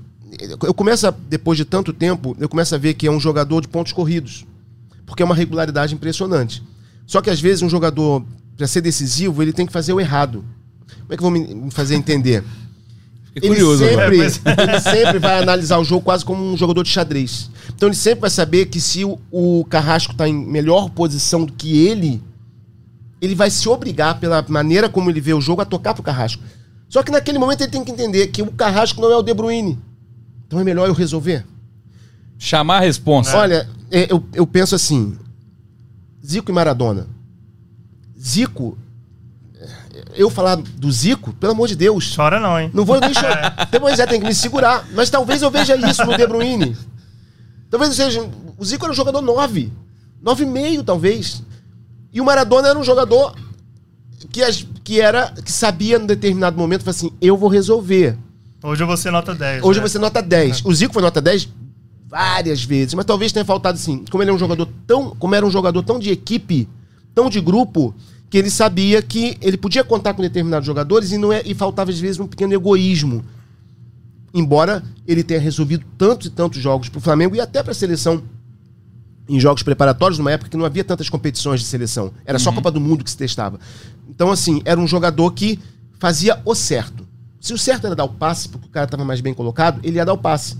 [0.63, 3.61] Eu começo, a, depois de tanto tempo, eu começo a ver que é um jogador
[3.61, 4.45] de pontos corridos.
[5.05, 6.63] Porque é uma regularidade impressionante.
[7.05, 8.25] Só que às vezes um jogador,
[8.57, 10.43] para ser decisivo, ele tem que fazer o errado.
[11.01, 12.43] Como é que eu vou me fazer entender?
[13.33, 16.89] Fiquei curioso ele sempre, ele sempre vai analisar o jogo quase como um jogador de
[16.89, 17.49] xadrez.
[17.75, 21.53] Então ele sempre vai saber que se o, o Carrasco está em melhor posição do
[21.53, 22.21] que ele,
[23.19, 26.43] ele vai se obrigar, pela maneira como ele vê o jogo, a tocar pro Carrasco.
[26.87, 29.33] Só que naquele momento ele tem que entender que o Carrasco não é o De
[29.33, 29.79] Bruyne.
[30.45, 31.43] Então é melhor eu resolver.
[32.37, 33.35] Chamar a responsa.
[33.35, 35.17] Olha, é, eu, eu penso assim:
[36.23, 37.07] Zico e Maradona.
[38.19, 38.77] Zico.
[40.15, 42.13] Eu falar do Zico, pelo amor de Deus.
[42.15, 42.69] Chora não, hein?
[42.73, 43.67] Não vou nem chorar.
[43.79, 44.85] Pois é, tem que me segurar.
[44.93, 46.75] Mas talvez eu veja isso no De Bruyne.
[47.69, 48.29] Talvez eu seja.
[48.57, 49.71] O Zico era um jogador 9.
[50.23, 51.43] 9,5, talvez.
[52.11, 53.35] E o Maradona era um jogador
[54.31, 55.31] que, as- que era.
[55.43, 58.17] que sabia num determinado momento, assim: eu vou resolver.
[58.63, 59.63] Hoje ser nota 10.
[59.63, 59.87] Hoje né?
[59.87, 60.61] você nota 10.
[60.63, 61.49] O Zico foi nota 10
[62.07, 65.43] várias vezes, mas talvez tenha faltado assim, como ele é um jogador tão, como era
[65.45, 66.69] um jogador tão de equipe,
[67.13, 67.93] tão de grupo,
[68.33, 71.91] que ele sabia que ele podia contar com determinados jogadores e não é, e faltava
[71.91, 73.23] às vezes um pequeno egoísmo.
[74.33, 78.23] Embora ele tenha resolvido tantos e tantos jogos pro Flamengo e até pra seleção
[79.29, 82.11] em jogos preparatórios, numa época que não havia tantas competições de seleção.
[82.25, 83.59] Era só Copa do Mundo que se testava.
[84.09, 85.59] Então, assim, era um jogador que
[85.99, 87.07] fazia o certo.
[87.39, 89.97] Se o certo era dar o passe, porque o cara estava mais bem colocado, ele
[89.97, 90.57] ia dar o passe.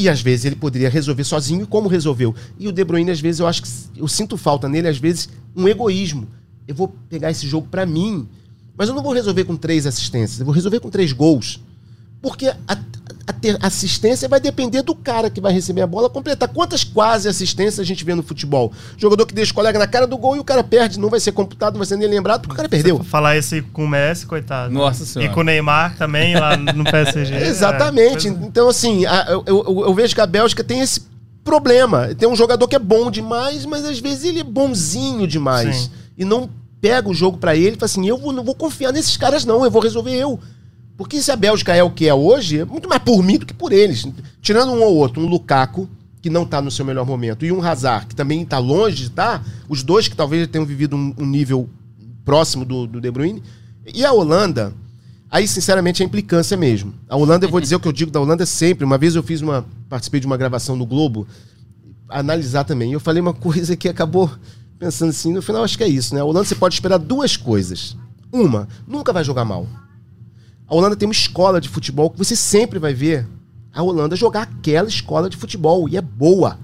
[0.00, 2.32] E às vezes ele poderia resolver sozinho, como resolveu.
[2.56, 5.28] E o De Bruyne, às vezes, eu acho que eu sinto falta nele, às vezes,
[5.56, 6.28] um egoísmo.
[6.68, 8.28] Eu vou pegar esse jogo pra mim,
[8.76, 11.60] mas eu não vou resolver com três assistências, eu vou resolver com três gols.
[12.22, 12.78] Porque a,
[13.28, 16.48] a ter- assistência vai depender do cara que vai receber a bola completar.
[16.48, 18.72] Quantas quase assistências a gente vê no futebol?
[18.96, 21.20] Jogador que deixa o colega na cara do gol e o cara perde, não vai
[21.20, 23.04] ser computado, não vai ser nem lembrado porque o cara perdeu.
[23.04, 24.72] Falar esse com o Messi, coitado.
[24.72, 24.80] né?
[24.80, 25.30] Nossa Senhora.
[25.30, 27.34] E com o Neymar também, lá no PSG.
[27.46, 28.28] Exatamente.
[28.28, 28.46] É, pois é.
[28.46, 31.02] Então, assim, a- eu, eu- eu vejo que a Bélgica tem esse
[31.44, 32.14] problema.
[32.14, 35.76] Tem um jogador que é bom demais, mas às vezes ele é bonzinho demais.
[35.76, 35.90] Sim.
[36.16, 36.48] E não
[36.80, 39.44] pega o jogo pra ele e fala assim: eu vou- não vou confiar nesses caras,
[39.44, 40.38] não, eu vou resolver eu.
[40.98, 43.46] Porque se a Bélgica é o que é hoje, é muito mais por mim do
[43.46, 44.04] que por eles.
[44.42, 45.88] Tirando um ou outro, um Lukaku,
[46.20, 49.04] que não tá no seu melhor momento, e um Hazard, que também tá longe de
[49.04, 51.70] estar, os dois que talvez tenham vivido um, um nível
[52.24, 53.40] próximo do, do De Bruyne.
[53.94, 54.74] E a Holanda,
[55.30, 56.92] aí sinceramente é implicância mesmo.
[57.08, 58.84] A Holanda, eu vou dizer o que eu digo da Holanda sempre.
[58.84, 59.64] Uma vez eu fiz uma.
[59.88, 61.28] participei de uma gravação no Globo,
[62.08, 62.92] analisar também.
[62.92, 64.28] Eu falei uma coisa que acabou
[64.80, 66.20] pensando assim, no final acho que é isso, né?
[66.20, 67.96] A Holanda você pode esperar duas coisas.
[68.32, 69.64] Uma, nunca vai jogar mal.
[70.68, 73.26] A Holanda tem uma escola de futebol que você sempre vai ver
[73.72, 76.58] a Holanda jogar aquela escola de futebol e é boa.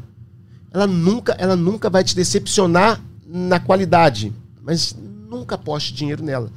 [0.73, 4.95] Ela nunca, ela nunca vai te decepcionar na qualidade, mas
[5.31, 6.51] nunca aposte dinheiro nela.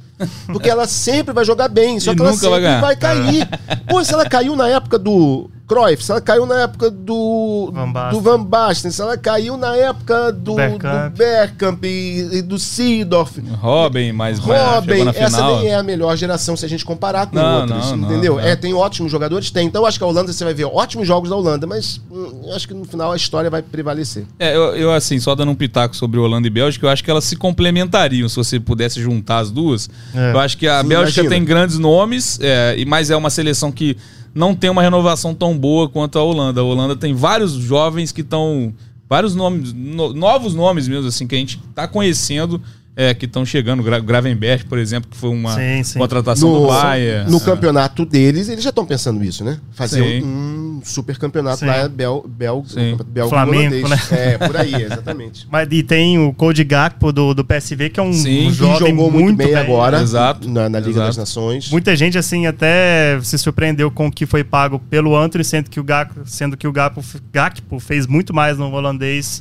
[0.46, 2.80] Porque ela sempre vai jogar bem, só E que ela nunca vai sempre ganhar.
[2.80, 3.48] vai cair.
[3.88, 7.92] Pô, se ela caiu na época do Cruyff, se ela caiu na época do Van
[7.92, 8.18] Basten.
[8.18, 11.84] do Van Basten, se ela caiu na época do, do Bergkamp.
[11.84, 15.60] E, e do Seedorf, Robin, chegou Robin, na essa final.
[15.60, 18.36] nem é a melhor geração se a gente comparar com Não, outras, não, entendeu?
[18.36, 18.40] não.
[18.40, 19.66] É, tem ótimos jogadores, tem.
[19.66, 22.42] Então eu acho que a Holanda você vai ver ótimos jogos da Holanda, mas hum,
[22.46, 24.24] eu acho que no final a história vai prevalecer.
[24.38, 27.10] É, eu, eu, assim, só dando um pitaco sobre Holanda e Bélgica, eu acho que
[27.10, 29.88] elas se complementariam se você pudesse juntar as duas.
[30.14, 30.32] É.
[30.32, 31.28] Eu acho que a Sim, Bélgica imagina.
[31.36, 33.96] tem grandes nomes, é, e mas é uma seleção que
[34.34, 36.60] não tem uma renovação tão boa quanto a Holanda.
[36.60, 38.72] A Holanda tem vários jovens que estão.
[39.08, 42.60] Vários nomes, no- novos nomes mesmo, assim, que a gente tá conhecendo,
[42.98, 43.80] é, que estão chegando.
[43.80, 46.00] Gra Gravenberg, por exemplo, que foi uma Sim, sim.
[46.00, 47.30] contratação do Bayern.
[47.30, 47.40] no É.
[47.40, 49.60] campeonato deles, eles já estão pensando isso, né?
[49.70, 50.24] Fazer Sim.
[50.24, 51.66] um, super campeonato Sim.
[51.66, 52.98] lá, bel, bel, Sim.
[53.06, 54.10] belgo Flamengo, holandês.
[54.12, 55.46] É, por aí, exatamente.
[55.50, 58.56] Mas e tem o Code Gakpo do, do PSV, que é um, Sim, um que
[58.56, 61.06] jovem jogou muito bem agora Exato, na, na Liga exato.
[61.06, 61.70] das Nações.
[61.70, 65.78] Muita gente, assim, até se surpreendeu com o que foi pago pelo Antony, sendo que
[65.78, 67.00] o Gakpo, sendo que o Gakpo,
[67.32, 69.40] Gakpo fez muito mais no holandês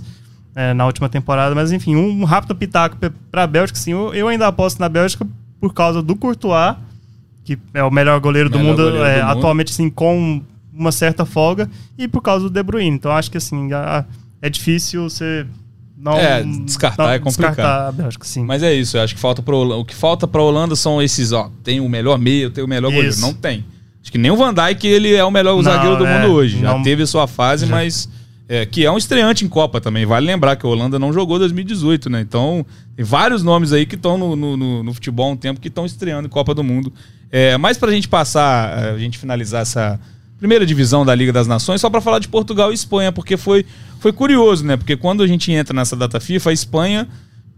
[0.58, 1.54] é, na última temporada.
[1.54, 3.92] Mas, enfim, um rápido pitaco pe- pra Bélgica, sim.
[3.92, 5.26] Eu, eu ainda aposto na Bélgica
[5.62, 6.76] por causa do Courtois,
[7.46, 9.38] que é o melhor goleiro do Melhor mundo goleiro é, do mundo.
[9.38, 10.42] atualmente, sim, com
[10.74, 12.96] uma certa folga, e por causa do De Bruyne.
[12.96, 14.04] Então, acho que, assim, a-
[14.42, 15.46] é difícil você
[15.98, 16.14] não...
[16.18, 17.56] É, descartar é complicado.
[17.56, 18.44] Descartar a Bélgica, sim.
[18.44, 21.32] Mas é isso, eu acho que falta Holan- o que falta pra Holanda são esses,
[21.32, 23.10] ó, tem o melhor meio, tem o melhor goleiro.
[23.10, 23.22] Isso.
[23.22, 23.64] Não tem.
[24.02, 26.34] Acho que nem o Van Dijk, ele é o melhor Não, zagueiro do é, mundo
[26.34, 26.60] hoje.
[26.60, 27.72] Já não- teve sua fase, Já.
[27.76, 28.08] mas
[28.50, 30.06] é, que é um estreante em Copa também.
[30.06, 32.22] Vale lembrar que a Holanda não jogou 2018, né?
[32.22, 35.68] Então, tem vários nomes aí que estão no, no, no- futebol há um tempo que
[35.68, 36.92] estão estreando em Copa do Mundo.
[37.32, 40.00] É, mas pra gente passar, é, a gente finalizar essa
[40.38, 43.66] primeira divisão da Liga das Nações, só pra falar de Portugal e Espanha, porque foi,
[44.00, 44.78] foi curioso, né?
[44.78, 47.08] Porque quando a gente entra nessa data FIFA, a Espanha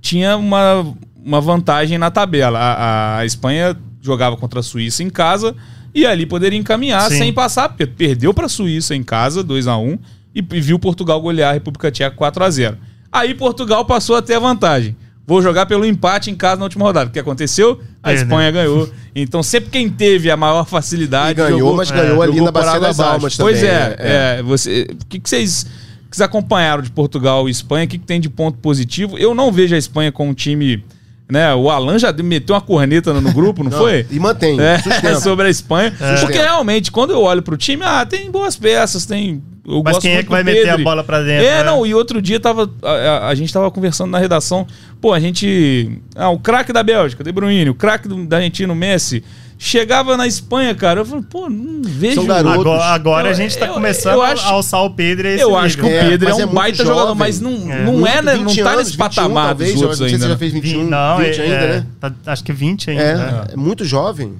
[0.02, 0.86] tinha uma,
[1.24, 2.58] uma vantagem na tabela.
[2.58, 5.56] A, a- a Espanha jogava contra a Suíça em casa
[5.94, 7.18] e ali poderia encaminhar Sim.
[7.18, 10.00] sem passar, porque perdeu para a Suíça em casa, 2 a 1
[10.34, 12.78] e, e viu Portugal golear a República Tcheca 4 a 0
[13.12, 14.96] Aí Portugal passou a ter a vantagem.
[15.26, 17.10] Vou jogar pelo empate em casa na última rodada.
[17.10, 17.80] O que aconteceu?
[18.02, 18.24] A Perdeu.
[18.24, 18.90] Espanha ganhou.
[19.16, 21.32] Então, sempre quem teve a maior facilidade.
[21.32, 23.00] E ganhou, jogou- mas é, ganhou ali jogou na Bacia das.
[23.00, 23.72] Almas Pois também.
[23.72, 23.96] é,
[24.40, 24.44] é.
[24.44, 25.66] você, o que, que vocês,
[26.10, 27.86] que vocês acompanharam de Portugal e Espanha?
[27.86, 29.18] O que, que tem de ponto positivo?
[29.20, 30.84] Eu não vejo a Espanha com um time.
[31.32, 34.04] Né, o Alan já meteu uma corneta no, grupo, não, Não, foi?
[34.10, 35.20] E mantém, É, sustenta.
[35.22, 35.92] sobre a Espanha.
[35.92, 36.22] Sustenta.
[36.22, 40.02] Porque realmente, quando eu olho pro time, ah, tem boas peças, tem eu Mas gosto
[40.02, 41.46] quem é que vai do meter a bola pra dentro?
[41.46, 41.64] É, né?
[41.64, 44.66] não, e outro dia tava, a, a- a gente tava conversando na redação.
[45.00, 46.02] Pô, a gente.
[46.16, 49.24] Ah, o craque da Bélgica, De Bruyne, o craque do- da Argentina, o Messi.
[49.62, 51.02] Chegava na Espanha, cara.
[51.02, 52.22] Eu falei, pô, não vejo.
[52.32, 55.32] Agora, agora Eu- a gente tá eu- começando eu acho- a alçar o Pedro a
[55.32, 56.00] esse Eu acho que o nível.
[56.00, 56.94] É, Pedro é, mas é um muito baita jovem.
[56.94, 57.84] jogador, mas não, É.
[57.84, 58.36] não é, né?
[58.36, 60.24] Não 20 tá anos, nesse 21 patamar talvez, dos outros não sei ainda.
[60.24, 60.40] se já né?
[60.40, 61.86] fez 21, não, 20 é- ainda, é, né?
[62.00, 63.04] tá- acho que 20 ainda.
[63.04, 63.44] É, né?
[63.52, 64.34] é muito jovem.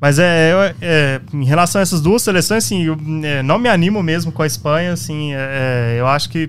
[0.00, 3.68] Mas é, é- é, em relação a essas duas seleções, assim, eu é, não me
[3.68, 6.48] animo mesmo com a Espanha, assim, é, é, eu acho que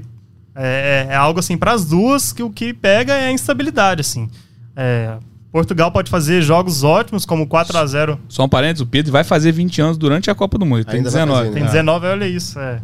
[0.55, 3.99] é, é- é algo assim para as duas que o que pega é a instabilidade,
[3.99, 4.29] assim.
[4.77, 5.15] É,
[5.51, 9.23] Portugal pode fazer jogos ótimos, como 4 a 0 Só um parênteses, o Pedro vai
[9.23, 10.77] fazer 20 anos durante a Copa do Mundo.
[10.77, 11.39] Ele tem Ainda vai 19.
[11.47, 11.65] fazer, Tem É.
[11.65, 12.59] 19, olha isso.
[12.59, 12.81] É.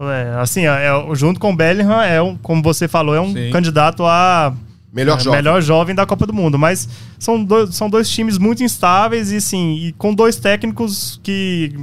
[0.00, 3.50] É, assim, é, junto com o Bellingham, é um, como você falou, é um Sim.
[3.52, 4.52] candidato a
[4.92, 5.38] Melhor é, jovem.
[5.38, 6.58] melhor jovem da Copa do Mundo.
[6.58, 6.88] Mas
[7.18, 11.78] são dois, são dois times muito instáveis e, assim, e com dois técnicos que.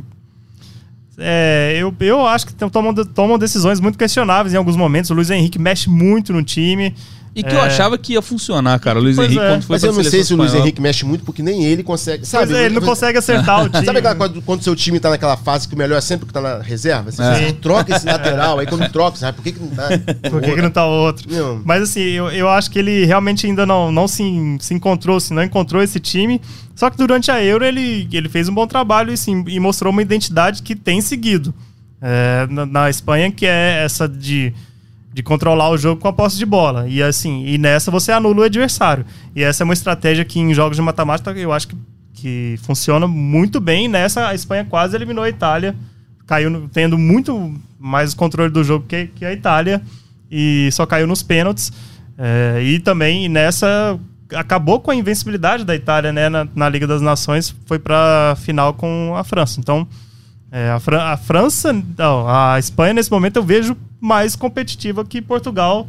[1.18, 5.10] é, eu, eu acho que tomam, tomam decisões muito questionáveis em alguns momentos.
[5.10, 6.94] O Luiz Henrique mexe muito no time.
[7.40, 7.68] E que eu É.
[7.68, 9.00] achava que ia funcionar, cara.
[9.00, 9.50] O Luiz Pois Henrique, é.
[9.50, 11.84] quando foi Mas eu não sei se o Luiz Henrique mexe muito, porque nem ele
[11.84, 12.26] consegue.
[12.26, 13.86] Sabe, Pois é, ele não consegue acertar o time.
[13.86, 16.34] Sabe aquela quando, quando seu time tá naquela fase que o melhor é sempre que
[16.34, 17.12] tá na reserva?
[17.12, 17.34] Você, É.
[17.48, 19.88] você troca esse lateral, aí quando troca, você sabe por que, que não tá?
[20.30, 21.26] Por que, que não tá o outro?
[21.32, 21.62] Não.
[21.66, 24.24] Mas assim, eu, eu acho que ele realmente ainda não, não se,
[24.60, 26.42] se encontrou, se não encontrou esse time.
[26.76, 29.92] Só que durante a Euro ele, ele fez um bom trabalho e, sim, e mostrou
[29.92, 31.54] uma identidade que tem seguido.
[32.02, 34.54] É, na, na Espanha, que é essa de,
[35.20, 36.88] de controlar o jogo com a posse de bola.
[36.88, 39.06] E assim, e nessa você anula o adversário.
[39.36, 41.76] E essa é uma estratégia que em jogos de mata-mata eu acho que,
[42.14, 43.90] que funciona muito bem.
[43.90, 45.76] Nessa, a Espanha quase eliminou a Itália,
[46.26, 49.82] caiu no- tendo muito mais controle do jogo que, que a Itália,
[50.32, 51.70] e só caiu nos pênaltis.
[52.18, 54.00] É, e também nessa
[54.34, 58.74] acabou com a invencibilidade da Itália né, na, na Liga das Nações, foi para final
[58.74, 59.60] com a França.
[59.60, 59.86] Então,
[60.50, 65.22] é, a, Fran- a França, não, a Espanha nesse momento eu vejo mais competitiva que
[65.22, 65.88] Portugal,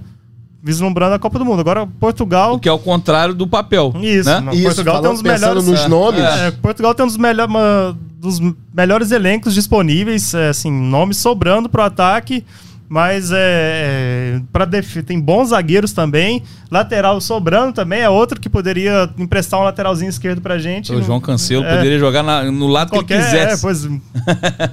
[0.62, 1.60] vislumbrando a Copa do Mundo.
[1.60, 2.54] Agora, Portugal.
[2.54, 3.92] O que é o contrário do papel.
[4.00, 4.52] Isso, né?
[4.54, 6.20] Isso, Portugal tem um dos pensando melhores- nos nomes.
[6.22, 8.40] É, Portugal tem um dos, melhor, uma- dos
[8.74, 12.44] melhores elencos disponíveis, é, assim, nomes sobrando pro ataque,
[12.92, 19.08] mas é, é, def- tem bons zagueiros também, lateral sobrando também, é outro que poderia
[19.16, 20.92] emprestar um lateralzinho esquerdo pra gente.
[20.92, 21.76] O João Cancelo É.
[21.76, 23.62] poderia jogar na- no lado Qualquer, que ele é, quisesse.
[23.62, 23.88] pois,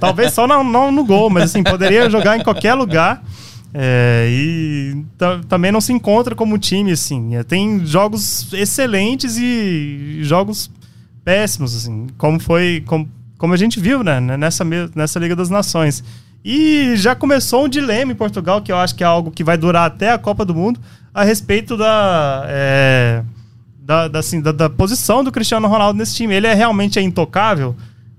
[0.00, 3.22] talvez só não, não no gol, mas assim, poderia jogar em qualquer lugar.
[3.72, 7.36] É, e ta- também não se encontra como time, assim.
[7.36, 10.70] É, tem jogos excelentes e jogos
[11.24, 12.06] péssimos, assim.
[12.16, 12.82] Como foi.
[12.86, 14.18] Como, como a gente viu, né?
[14.20, 14.64] Nessa,
[14.94, 16.02] nessa Liga das Nações.
[16.44, 19.56] E já começou um dilema em Portugal, que eu acho que é algo que vai
[19.58, 20.80] durar até a Copa do Mundo,
[21.12, 22.44] a respeito da.
[22.48, 23.22] é,
[23.80, 26.34] da, da, assim, da, da posição do Cristiano Ronaldo nesse time.
[26.34, 27.74] Ele é realmente é intocável,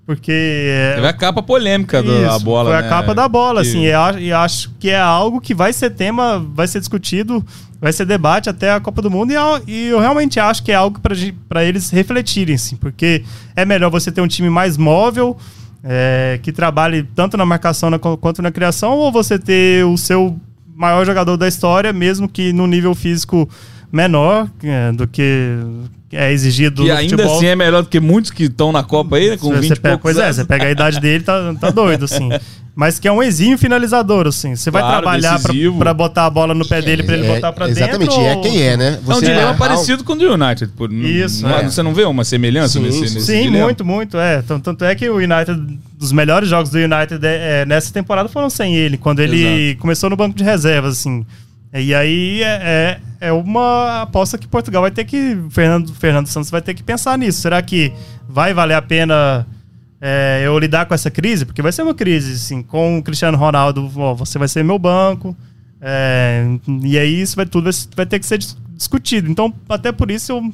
[0.05, 0.32] porque.
[0.32, 2.72] é, Teve a capa polêmica da isso, bola.
[2.72, 2.86] Foi né?
[2.86, 3.86] a capa da bola, Que- assim.
[3.86, 7.43] E e acho que é algo que vai ser tema, vai ser discutido,
[7.80, 9.32] vai ser debate até a Copa do Mundo.
[9.32, 10.99] E, é- e eu realmente acho que é algo
[11.47, 12.76] para eles refletirem, assim.
[12.76, 13.24] Porque
[13.55, 15.38] é melhor você ter um time mais móvel,
[15.84, 20.38] é, que trabalhe tanto na marcação na- quanto na criação, ou você ter o seu
[20.75, 23.49] maior jogador da história, mesmo que no nível físico
[23.92, 25.58] menor é, do que
[26.12, 27.38] é exigido no ainda futebol.
[27.38, 29.78] assim é melhor do que muitos que estão na Copa aí, né, com Você 20
[29.78, 30.36] e pega, pois é, anos.
[30.38, 32.30] você pega a idade dele, tá, tá doido, assim.
[32.76, 34.56] Mas que é um exímio finalizador, assim.
[34.56, 35.38] Você vai Claro, trabalhar
[35.78, 38.24] pra botar a bola no pé dele, pra ele É, botar pra exatamente, dentro.
[38.26, 38.94] é ou- quem é, né?
[38.96, 40.72] É um Você dilema é- parecido com o do United.
[40.80, 41.64] N- Isso, não- é.
[41.70, 43.66] Você não vê uma semelhança Sim, nesse, nesse Sim, dilema?
[43.66, 44.42] muito, muito, é.
[44.42, 45.60] Tanto, tanto é que o United,
[45.98, 50.10] dos melhores jogos do United é, é, nessa temporada foram sem ele, quando ele começou
[50.10, 51.26] no banco de reservas, assim.
[51.74, 55.38] E aí é, é, é uma aposta que Portugal vai ter que.
[55.51, 57.41] Fernando, Fernando Santos vai ter que pensar nisso.
[57.41, 57.93] Será que
[58.28, 59.45] vai valer a pena
[60.01, 61.45] é, eu lidar com essa crise?
[61.45, 64.80] Porque vai ser uma crise, assim, com o Cristiano Ronaldo, ó, você vai ser meu
[64.80, 65.36] banco.
[65.82, 66.43] é,
[66.84, 69.30] e aí isso vai tudo vai, ter que ser dis- discutido.
[69.30, 70.53] Então, até por isso eu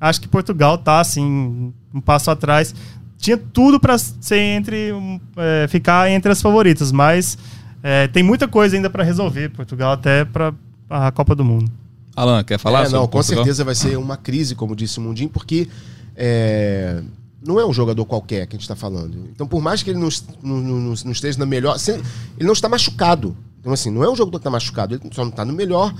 [0.00, 2.74] acho que Portugal tá assim um passo atrás.
[3.18, 4.90] Tinha tudo para ser entre
[5.36, 7.38] é, ficar entre as favoritas, mas
[7.84, 10.52] é, tem muita coisa ainda para resolver Portugal até para
[10.88, 11.70] a Copa do Mundo.
[12.16, 13.44] Alan, quer falar É, sobre não, com Portugal?
[13.44, 15.68] certeza vai ser uma crise, como disse o Mundinho, porque
[16.16, 17.02] é,
[17.44, 19.28] não é um jogador qualquer que a gente está falando.
[19.32, 20.08] Então, por mais que ele não,
[20.42, 21.78] não- não- não- esteja na melhor.
[21.78, 23.36] se- Ele não está machucado.
[23.60, 25.94] Então, assim, não é um jogador que está machucado, ele só não está no melhor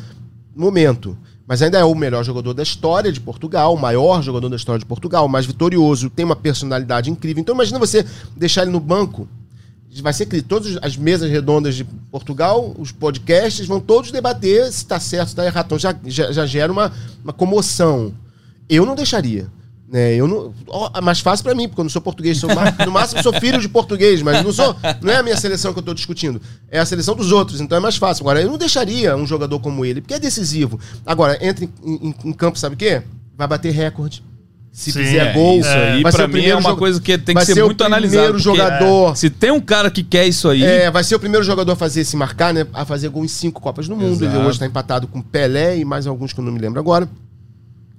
[0.55, 1.16] momento.
[1.47, 4.78] Mas ainda é o melhor jogador da história de Portugal, o maior jogador da história
[4.78, 7.41] de Portugal, o mais vitorioso, tem uma personalidade incrível.
[7.41, 8.07] Então, imagina você
[8.37, 9.28] deixar ele no banco.
[10.03, 14.78] Vai ser que todas as mesas redondas de Portugal, os podcasts, vão todos debater se
[14.78, 15.66] está certo, se está errado.
[15.66, 16.92] Então já, já, já gera uma,
[17.22, 18.12] uma comoção.
[18.68, 19.47] Eu não deixaria.
[19.86, 22.51] Né, eu não, ó, é mais fácil pra mim, porque eu não sou português, sou
[22.84, 25.78] no máximo sou filho de português, mas não sou, não é a minha seleção que
[25.78, 28.22] eu tô discutindo, é a seleção dos outros, então é mais fácil.
[28.24, 30.80] Agora, eu não deixaria um jogador como ele, porque é decisivo.
[31.07, 31.68] Agora, entra em,
[32.09, 33.03] em- em campo, sabe o quê?
[33.36, 34.24] Vai bater recorde.
[34.77, 37.33] Se Sim, fizer É, gol, isso aí vai pra mim é uma coisa que tem
[37.37, 38.22] que ser, ser o muito analisado.
[38.35, 41.45] primeiro jogador- Se tem um cara que quer isso aí, É, vai ser o primeiro
[41.47, 42.66] jogador a fazer se marcar, né?
[42.75, 44.25] A fazer gol em cinco Copas do Mundo.
[44.25, 44.37] Exato.
[44.37, 47.09] Ele hoje tá empatado com Pelé e mais alguns que eu não me lembro agora.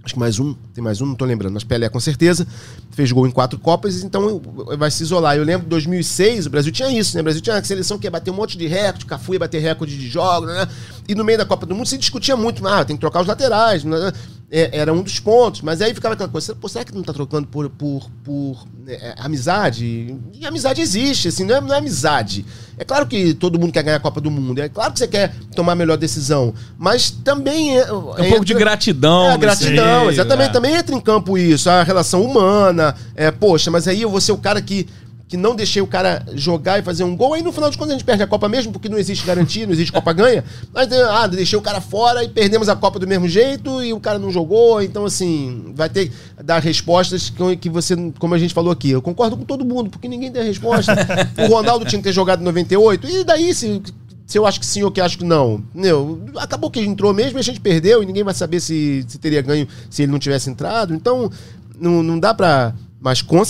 [0.06, 2.46] Acho que mais um, tem mais um, não tô lembrando, mas Pelé com certeza.
[2.92, 4.40] Fez gol em quatro Copas, então
[4.78, 5.36] vai se isolar.
[5.36, 7.22] Eu lembro de 2006, o Brasil tinha isso, né?
[7.22, 9.60] O Brasil tinha uma seleção que ia bater um monte de recorde, Cafu ia bater
[9.60, 10.68] recorde de jogos, né?
[11.10, 13.28] E no meio da Copa do Mundo se discutia muito, ah, tem que trocar os
[13.28, 14.12] laterais, né?
[14.52, 17.12] É, era um dos pontos, mas aí ficava aquela coisa, pô, será que não tá
[17.12, 20.16] trocando por, por, por é, amizade?
[20.34, 22.46] E amizade existe, assim, não é, não é amizade.
[22.78, 25.08] É claro que todo mundo quer ganhar a Copa do Mundo, é claro que você
[25.08, 29.32] quer tomar a melhor decisão, mas também é, é um pouco de gratidão.
[29.32, 30.48] é, gratidão, exatamente.
[30.48, 30.54] né?
[30.54, 32.96] Também entra em campo isso, a relação humana.
[33.16, 34.88] É, poxa, mas aí eu vou ser o cara que,
[35.28, 37.34] que não deixei o cara jogar e fazer um gol.
[37.34, 39.66] Aí no final de contas a gente perde a Copa mesmo, porque não existe garantia,
[39.66, 40.44] não existe Copa ganha.
[40.72, 44.00] Mas, ah, deixei o cara fora e perdemos a Copa do mesmo jeito e o
[44.00, 44.82] cara não jogou.
[44.82, 46.14] Então, assim, vai ter que
[46.44, 48.92] dar respostas que, que você, como a gente falou aqui.
[48.92, 50.94] Eu concordo com todo mundo, porque ninguém tem a resposta.
[51.38, 53.08] o Ronaldo tinha que ter jogado em 98.
[53.08, 53.82] E daí, se
[54.26, 55.64] se eu acho que sim ou que acho que não.
[55.74, 59.06] Meu, acabou que ele entrou mesmo e a gente perdeu e ninguém vai saber se,
[59.08, 60.96] se teria ganho se ele não tivesse entrado.
[60.96, 61.32] Então,
[61.80, 62.74] não, não dá pra.
[63.00, 63.44] Mas com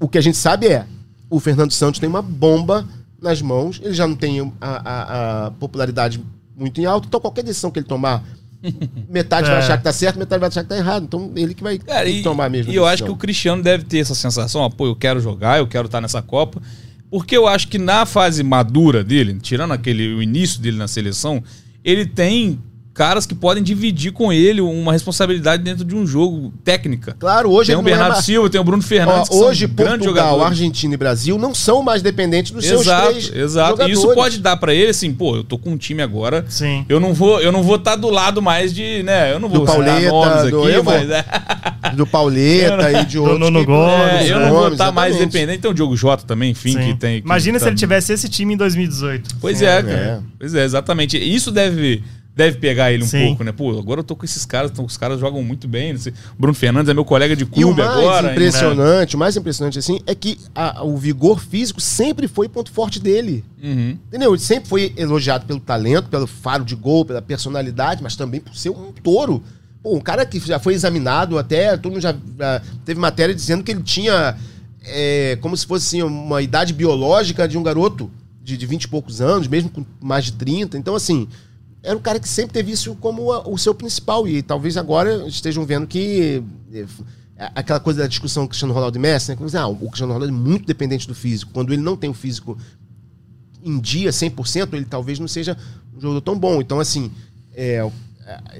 [0.00, 0.86] o que a gente sabe é:
[1.34, 2.86] o Fernando Santos tem uma bomba
[3.20, 6.20] nas mãos, ele já não tem a, a- a popularidade
[6.56, 8.22] muito em alta, então qualquer decisão que ele tomar,
[9.08, 9.58] metade vai É.
[9.60, 11.04] achar que tá certo, metade vai achar que tá errado.
[11.04, 12.72] Então, ele que vai Cara, e, tomar mesmo.
[12.72, 13.16] e eu a acho que o.
[13.16, 16.60] Cristiano deve ter essa sensação, ó, pô, eu quero jogar, eu quero estar nessa Copa.
[17.10, 21.42] Porque eu acho que na fase madura dele, tirando aquele o início dele na seleção,
[21.84, 22.58] ele tem
[22.94, 27.16] caras que podem dividir com ele uma responsabilidade dentro de um jogo técnica.
[27.18, 29.66] Claro, hoje Tem o é Bernardo mais- Silva, tem o Bruno Ó, Fernandes, que hoje,
[29.66, 30.42] Portugal, jogadores.
[30.48, 33.68] Argentina e Brasil não são mais dependentes dos seus Exato, três exato.
[33.68, 33.98] E jogadores.
[33.98, 36.44] isso pode dar pra ele assim, pô, eu tô com um time agora.
[36.48, 36.84] Sim.
[36.88, 39.56] Eu não vou, eu não vou estar do lado mais de, né, eu não Do
[39.58, 41.24] vou citar Pauleta, nomes do- aqui, vou- mas é,
[41.96, 43.38] do Pauleta e de outros.
[43.40, 44.44] Nuno que- Gomes, é, eu né?
[44.44, 45.32] não vou Gomes, estar mais exatamente.
[45.32, 45.58] dependente.
[45.62, 46.78] Tem o Diogo Jota também, enfim, Sim.
[46.92, 47.20] que tem.
[47.20, 49.36] que Imagina se tá- ele tivesse esse time em 2018.
[49.40, 49.64] Pois Sim.
[49.64, 49.92] é, cara.
[49.92, 50.18] É.
[50.38, 51.16] Pois é, exatamente.
[51.16, 52.02] Isso deve,
[52.34, 53.26] deve pegar ele um Sim.
[53.28, 53.52] pouco, né?
[53.52, 55.92] Pô, agora eu tô com esses caras, então os caras jogam muito bem.
[55.92, 56.14] não sei.
[56.38, 58.26] Bruno Fernandes é meu colega de E o clube mais agora.
[58.28, 58.32] né?
[58.32, 62.98] impressionante, o mais impressionante assim, é que a- o vigor físico sempre foi ponto forte
[62.98, 63.44] dele.
[63.62, 63.98] Uhum.
[64.08, 64.32] Entendeu?
[64.32, 68.54] Ele sempre foi elogiado pelo talento, pelo faro de gol, pela personalidade, mas também por
[68.56, 69.42] ser um touro.
[69.82, 73.62] Pô, um cara que já foi examinado até, todo mundo já, já teve matéria dizendo
[73.64, 74.36] que ele tinha
[74.84, 78.10] é, como se fosse assim, uma idade biológica de um garoto
[78.42, 80.76] de, de 20 e poucos anos, mesmo com mais de 30.
[80.78, 81.28] Então, assim,
[81.82, 84.26] era um cara que sempre teve isso como a- o seu principal.
[84.28, 86.42] E talvez agora estejam vendo que.
[86.72, 86.84] é,
[87.56, 89.36] Aquela coisa da discussão Cristiano Ronaldo e Messi, né?
[89.58, 91.50] Ah, o Cristiano Ronaldo é muito dependente do físico.
[91.52, 92.56] Quando ele não tem o físico
[93.64, 95.56] em dia 100%, ele talvez não seja
[95.96, 96.60] um jogador tão bom.
[96.60, 97.10] Então, assim,
[97.52, 97.88] é,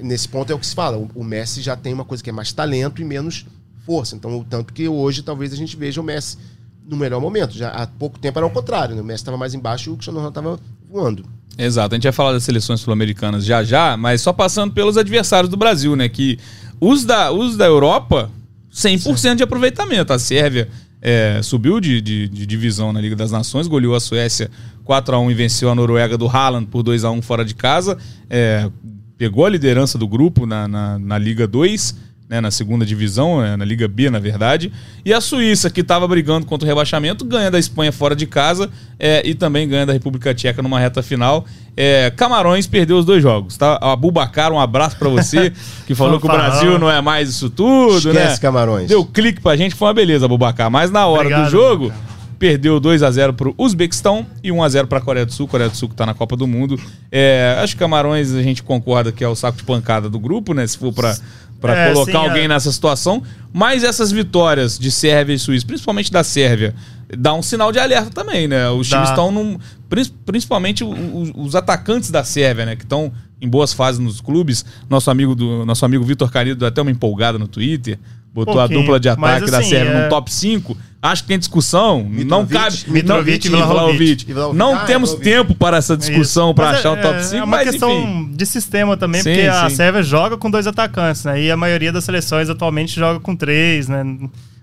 [0.01, 0.97] nesse ponto é o que se fala.
[0.97, 3.45] O, o Messi já tem uma coisa que é mais talento e menos
[3.85, 4.15] força.
[4.15, 6.37] Então, o tanto que hoje talvez a gente veja o Messi
[6.85, 7.53] no melhor momento.
[7.53, 9.01] Já há pouco tempo era o contrário, né?
[9.01, 10.59] O Messi estava mais embaixo e o Cristiano Ronaldo estava
[10.93, 11.25] voando.
[11.57, 15.49] Exato, a gente vai falar das seleções sul-americanas já já, mas só passando pelos adversários
[15.49, 16.07] do Brasil, né?
[16.09, 16.39] Que
[16.79, 18.29] os da, os da Europa,
[18.73, 20.13] 100% de aproveitamento.
[20.13, 20.67] A Sérvia
[21.01, 24.49] é, subiu de, de- de divisão na Liga das Nações, goleou a Suécia
[24.85, 27.97] 4x1 e venceu a Noruega do Haaland por 2x1 fora de casa.
[28.29, 28.69] É,
[29.17, 31.95] pegou a liderança do grupo na, na, na Liga 2.
[32.29, 34.71] Né, na segunda divisão, é, na Liga B, na verdade.
[35.05, 38.69] E a Suíça, que estava brigando contra o rebaixamento, ganha da Espanha fora de casa
[38.99, 41.45] é, e também ganha da República Tcheca numa reta final.
[41.75, 43.77] É, Camarões perdeu os dois jogos, tá?
[43.81, 45.51] Abubacar, um abraço pra você,
[45.85, 46.29] que falou que o.
[46.29, 48.37] Brasil não é mais isso tudo, Esquece, né?
[48.37, 48.87] Camarões.
[48.87, 50.71] Deu clique pra gente, foi uma beleza, Abubacar.
[50.71, 51.93] Mas na hora Obrigado, do jogo,
[52.39, 55.47] perdeu 2 a 0 pro Uzbequistão e 1 a 0 pra Coreia do Sul.
[55.47, 56.79] Coreia do Sul que tá na Copa do Mundo.
[57.11, 60.53] É, acho que Camarões a gente concorda que é o saco de pancada do grupo,
[60.53, 60.65] né?
[60.67, 61.15] Se for pra,
[61.63, 62.47] pra É, colocar sim, alguém é.
[62.49, 63.23] nessa situação.
[63.53, 66.75] Mas essas vitórias de Sérvia e Suíça, principalmente da Sérvia,
[67.17, 68.69] dá um sinal de alerta também, né?
[68.69, 68.97] Os Dá.
[68.97, 69.57] times estão num.
[69.87, 72.75] prin- Principalmente o- o- os atacantes da Sérvia, né?
[72.75, 74.65] Que estão em boas fases nos clubes.
[74.89, 77.97] Nosso amigo do nosso amigo Vitor Carido deu até uma empolgada no Twitter.
[78.33, 80.75] Botou a dupla de ataque Mas, da assim, Sérvia é- no top 5.
[81.01, 81.99] Acho que tem discussão.
[81.99, 82.09] não
[82.43, 82.77] Mitrovic, cabe.
[82.87, 84.25] Mitrovic não, e Vlahovic.
[84.29, 84.57] E Vlahovic.
[84.57, 85.31] Não Ah, temos Vlahovic.
[85.31, 88.31] tempo para essa discussão para achar é, o top é 5, uma mas questão enfim.
[88.35, 89.75] de sistema também, Sim, porque a sim.
[89.75, 91.41] Sérvia joga com dois atacantes, né?
[91.41, 94.03] E a maioria das seleções atualmente joga com três, né?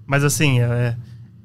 [0.06, 0.96] Mas assim, é,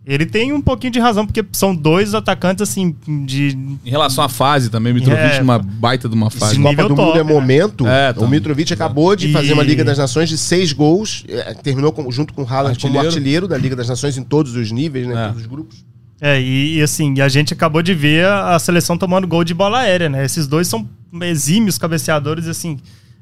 [0.06, 2.96] ele tem um pouquinho de razão, porque são dois atacantes, assim,
[3.26, 3.58] de.
[3.84, 6.60] Em relação à fase também, Mitrovic É, uma baita de uma fase.
[6.62, 7.34] Copa do top, Mundo é né?
[7.34, 7.88] momento.
[7.88, 8.28] É, o tá.
[8.28, 11.24] Mitrovic acabou de E- fazer uma Liga das Nações de seis gols.
[11.28, 13.08] é, terminou com- junto com o Haaland como Artilheiro.
[13.08, 15.14] artilheiro da Liga das Nações em todos os níveis, né?
[15.24, 15.28] É.
[15.28, 15.84] Todos os grupos.
[16.22, 19.54] É, e, e, assim, a gente acabou de ver a, a seleção tomando gol de
[19.54, 20.24] bola aérea, né?
[20.24, 20.88] Esses dois são
[21.24, 22.78] exímios cabeceadores, assim.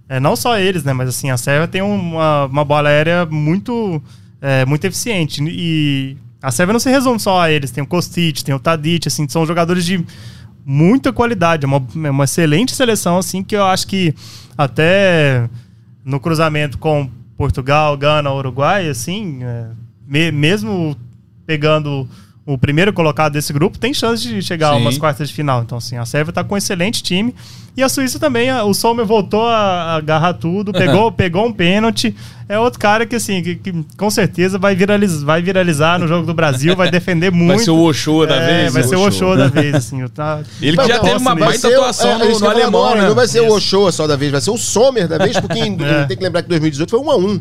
[0.09, 0.91] É, não só eles, né?
[0.93, 4.01] Mas assim, a Sérvia tem uma, uma bola aérea muito,
[4.41, 5.41] é, muito eficiente.
[5.47, 7.71] E a Sérvia não se resume só a eles.
[7.71, 10.05] Tem o Kostic, tem o Tadic, assim, são jogadores de
[10.65, 11.65] muita qualidade.
[11.65, 14.13] É uma, é uma excelente seleção, assim, que eu acho que
[14.57, 15.49] até
[16.05, 19.67] no cruzamento com Portugal, Gana, Uruguai, assim, é,
[20.05, 20.95] me- mesmo
[21.45, 22.07] pegando
[22.45, 24.81] o primeiro colocado desse grupo, tem chance de chegar a Sim.
[24.81, 25.61] umas quartas de final.
[25.63, 27.33] Então, assim, a Sérvia está com um excelente time.
[27.75, 31.53] E a Suíça também, a- o Sommer voltou a a agarrar tudo, pegou, pegou um
[31.53, 32.13] pênalti.
[32.49, 36.25] É outro cara que, assim, que, que com certeza vai, viraliz, vai viralizar no jogo
[36.27, 37.55] do Brasil, vai defender muito.
[37.55, 38.73] Vai ser o Ochoa da É, vez.
[38.73, 38.87] vai né?
[38.89, 40.05] ser o Ochoa da vez, assim.
[40.09, 42.83] Tá, Ele que já teve uma vai baita ser o- atuação é, no, no alemão,
[42.83, 43.07] agora, né?
[43.07, 43.55] Não vai ser o Isso.
[43.55, 46.03] Ochoa só da vez, vai ser o Sommer da vez, porque em- É.
[46.05, 47.39] tem que lembrar que 2018 foi 1 a 1 É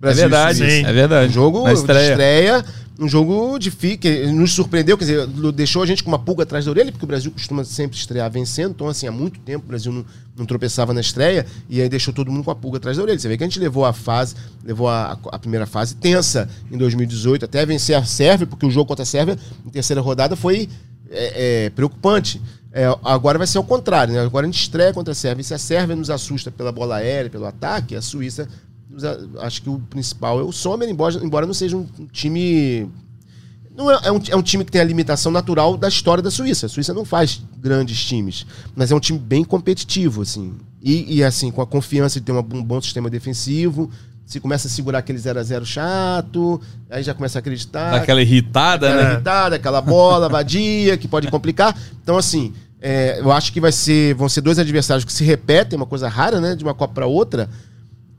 [0.00, 0.88] Brasil e verdade, Suíça.
[0.88, 1.30] É verdade.
[1.30, 2.10] Um jogo Na de estreia.
[2.10, 2.64] estreia,
[2.98, 6.64] um jogo difícil, que nos surpreendeu, quer dizer, deixou a gente com uma pulga atrás
[6.64, 9.68] da orelha, porque o Brasil costuma sempre estrear vencendo, então assim, há muito tempo o
[9.68, 10.04] Brasil não,
[10.36, 13.18] não tropeçava na estreia, e aí deixou todo mundo com a pulga atrás da orelha.
[13.18, 16.78] Você vê que a gente levou a fase, levou a, a primeira fase tensa em
[16.78, 19.36] 2018, até vencer a Sérvia, porque o jogo contra a Sérvia,
[19.66, 20.68] em terceira rodada, foi
[21.10, 22.40] é, é, preocupante.
[22.72, 24.20] É, agora vai ser o contrário, né?
[24.20, 26.96] Agora a gente estreia contra a Sérvia, e se a Sérvia nos assusta pela bola
[26.96, 28.48] aérea, pelo ataque, a Suíça
[29.40, 32.88] acho que o principal é o Sommer, embora, embora não seja um time.
[33.76, 36.30] Não é, é um, é um time que tem a limitação natural da história da
[36.30, 36.66] Suíça.
[36.66, 40.54] A Suíça não faz grandes times, mas é um time bem competitivo, assim.
[40.80, 43.90] E, e, assim, com a confiança de ter uma- um bom sistema defensivo.
[44.26, 47.90] Se começa a segurar aquele 0 a 0 chato, aí já começa a acreditar.
[47.90, 49.12] Dá aquela irritada, Aquela né?
[49.14, 51.76] irritada, aquela bola vadia que pode complicar.
[52.02, 55.76] Então, assim, é, eu acho que vai ser, vão ser dois adversários que se repetem,
[55.76, 56.54] uma coisa rara, né?
[56.54, 57.50] De uma Copa para outra.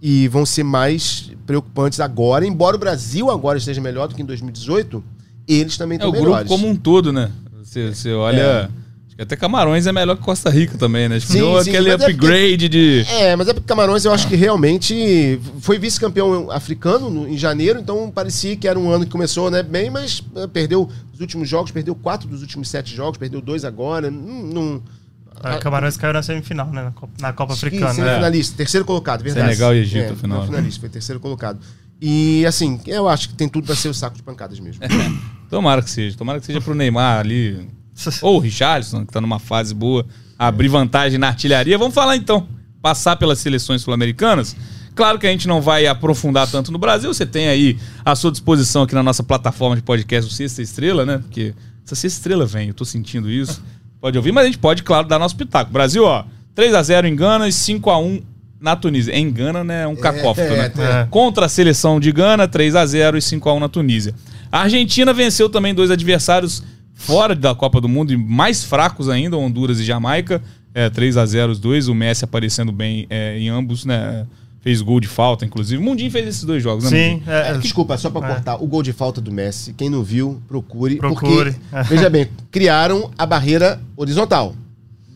[0.08, 2.46] E vão ser mais preocupantes agora.
[2.46, 5.04] Embora o Brasil agora esteja melhor do que em 2018,
[5.48, 7.32] eles também É estão o grupo como um todo, né?
[7.64, 8.70] Você, você olha.
[9.16, 11.20] Que até Camarões é melhor que Costa Rica também, né?
[11.20, 13.06] Que Sim, deu sim, aquele é porque- upgrade de.
[13.10, 17.80] É, mas é porque Camarões eu acho que realmente foi vice-campeão africano no- em janeiro,
[17.80, 21.48] então parecia que era um ano que começou né, bem, mas eh, perdeu os últimos
[21.50, 24.12] jogos, perdeu quatro dos últimos sete jogos, perdeu dois agora.
[24.12, 24.82] Não, não,
[25.44, 26.84] A Camarões caiu na semifinal, né?
[26.84, 27.88] Na Copa, na Copa Africana.
[27.88, 27.94] né?
[27.94, 29.48] Semifinalista, terceiro colocado, verdade.
[29.48, 30.40] Senegal e Egito, é, afinal.
[30.40, 31.60] Não, finalista, foi terceiro colocado.
[32.02, 34.82] E assim, eu acho que tem tudo pra ser o saco de pancadas mesmo.
[35.50, 36.18] Tomara que seja.
[36.18, 37.68] Tomara que seja pro Neymar ali.
[38.22, 40.06] Ou o Richarlison, que tá numa fase boa,
[40.38, 41.78] abrir vantagem na artilharia.
[41.78, 42.48] Vamos falar então.
[42.82, 44.56] Passar pelas seleções sul-americanas.
[44.94, 47.14] Claro que a gente não vai aprofundar tanto no Brasil.
[47.14, 51.06] Você tem aí à sua disposição aqui na nossa plataforma de podcast o Sexta Estrela,
[51.06, 51.18] né?
[51.18, 51.54] Porque
[51.86, 53.62] essa Sexta Estrela vem, eu tô sentindo isso.
[54.00, 55.72] Pode ouvir, mas a gente pode, claro, dar nosso pitaco.
[55.72, 56.26] Brasil, ó,
[56.56, 58.24] 3x0 em Gana e 5x1
[58.60, 59.14] na Tunísia.
[59.14, 59.84] Em Gana, né?
[59.84, 60.72] É um cacófato, é, né?
[60.78, 61.08] é.
[61.10, 64.14] Contra a seleção de Gana, 3x0 e 5x1 na Tunísia.
[64.52, 69.38] A Argentina venceu também dois adversários fora da Copa do Mundo e mais fracos ainda,
[69.38, 70.42] Honduras e Jamaica.
[70.74, 74.26] É, 3x0 os dois, o Messi aparecendo bem é, em ambos, né?
[74.66, 75.80] Fez gol de falta, inclusive.
[75.80, 76.90] O Mundinho fez esses dois jogos, né?
[76.90, 77.32] Sim, Mundinho?
[77.32, 78.34] é, É, desculpa, só pra É.
[78.34, 80.96] cortar, o gol de falta do Messi, quem não viu, procure.
[80.96, 81.52] Procure.
[81.70, 84.56] Porque, veja bem, criaram a barreira horizontal.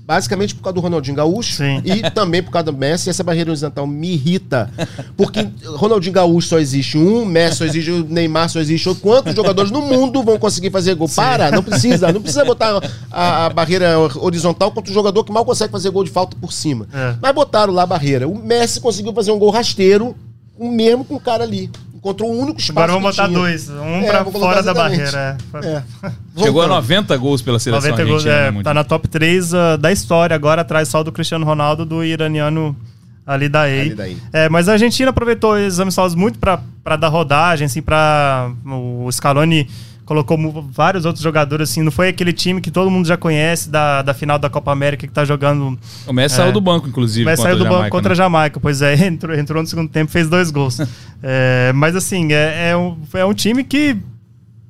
[0.10, 1.84] Basicamente por causa do Ronaldinho Gaúcho Sim.
[1.86, 3.12] e também por causa do Messi.
[3.12, 4.68] Essa barreira horizontal me irrita.
[5.16, 9.03] Porque Ronaldinho Gaúcho só existe um, Messi só existe um, Neymar só existe outro.
[9.03, 11.07] Quantos jogadores no mundo vão conseguir fazer gol?
[11.07, 12.12] Para, não precisa.
[12.12, 12.82] Não precisa botar
[13.12, 16.51] a, a barreira horizontal contra um jogador que mal consegue fazer gol de falta por
[16.51, 16.88] cima.
[16.91, 17.16] É.
[17.22, 18.28] Mas botaram lá a barreira.
[18.28, 20.16] O Messi conseguiu fazer um gol rasteiro,
[20.57, 21.70] o mesmo com o cara ali.
[21.99, 23.37] Encontrou o único espaço Agora vamos botar tinha.
[23.39, 23.69] dois.
[23.69, 25.37] Um É, pra fora da barreira.
[25.53, 25.67] É.
[25.67, 25.83] É.
[26.41, 26.81] Chegou a Voltando.
[26.81, 28.35] 90 gols pela seleção 90 gols, argentina.
[28.35, 28.63] é, né, Mundinho?
[28.63, 32.75] tá na top 3 ah, da história agora, atrás só do Cristiano Ronaldo, do iraniano
[33.27, 33.81] ali da EI.
[33.81, 34.17] Ali daí.
[34.33, 39.67] É, mas a Argentina aproveitou os amistosos muito para dar rodagem, assim, para o Scaloni
[40.10, 44.01] colocou vários outros jogadores, assim, não foi aquele time que todo mundo já conhece da,
[44.01, 46.38] da final da Copa América que tá jogando O Messi É.
[46.38, 47.26] saiu do banco, inclusive.
[47.26, 48.16] Mas contra saiu do a banco Jamaica, contra a né?
[48.16, 50.80] Jamaica, pois é, entrou, entrou no segundo tempo fez dois gols.
[51.22, 53.97] É, mas assim, é, é um, é um time que,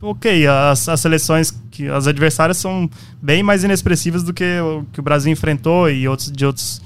[0.02, 2.90] ok, as, as seleções, que as adversárias são
[3.22, 6.82] bem mais inexpressivas do que o que o Brasil enfrentou e outros, de, outros,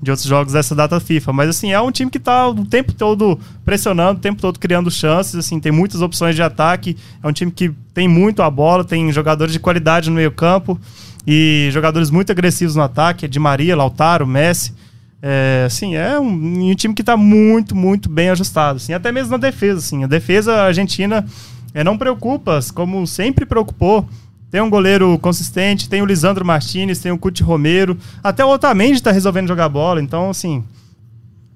[0.00, 1.32] de outros jogos dessa data FIFA.
[1.32, 4.90] Mas assim, é um time que está o tempo todo pressionando, o tempo todo criando
[4.90, 8.84] chances, assim, tem muitas opções de ataque, é um time que tem muito a bola,
[8.84, 10.78] tem jogadores de qualidade no meio campo
[11.26, 14.72] e jogadores muito agressivos no ataque, de Maria, Lautaro, Messi.
[15.20, 18.76] É, assim, é um, um time que está muito, muito bem ajustado.
[18.76, 19.78] Assim, até mesmo na defesa.
[19.78, 21.26] Assim, a defesa argentina
[21.74, 24.08] é, não preocupa, como sempre preocupou.
[24.50, 29.02] Tem um goleiro consistente, tem o Lisandro Martinez, tem o Cuti Romero, até o Otamendi
[29.02, 30.64] tá resolvendo jogar bola, então assim,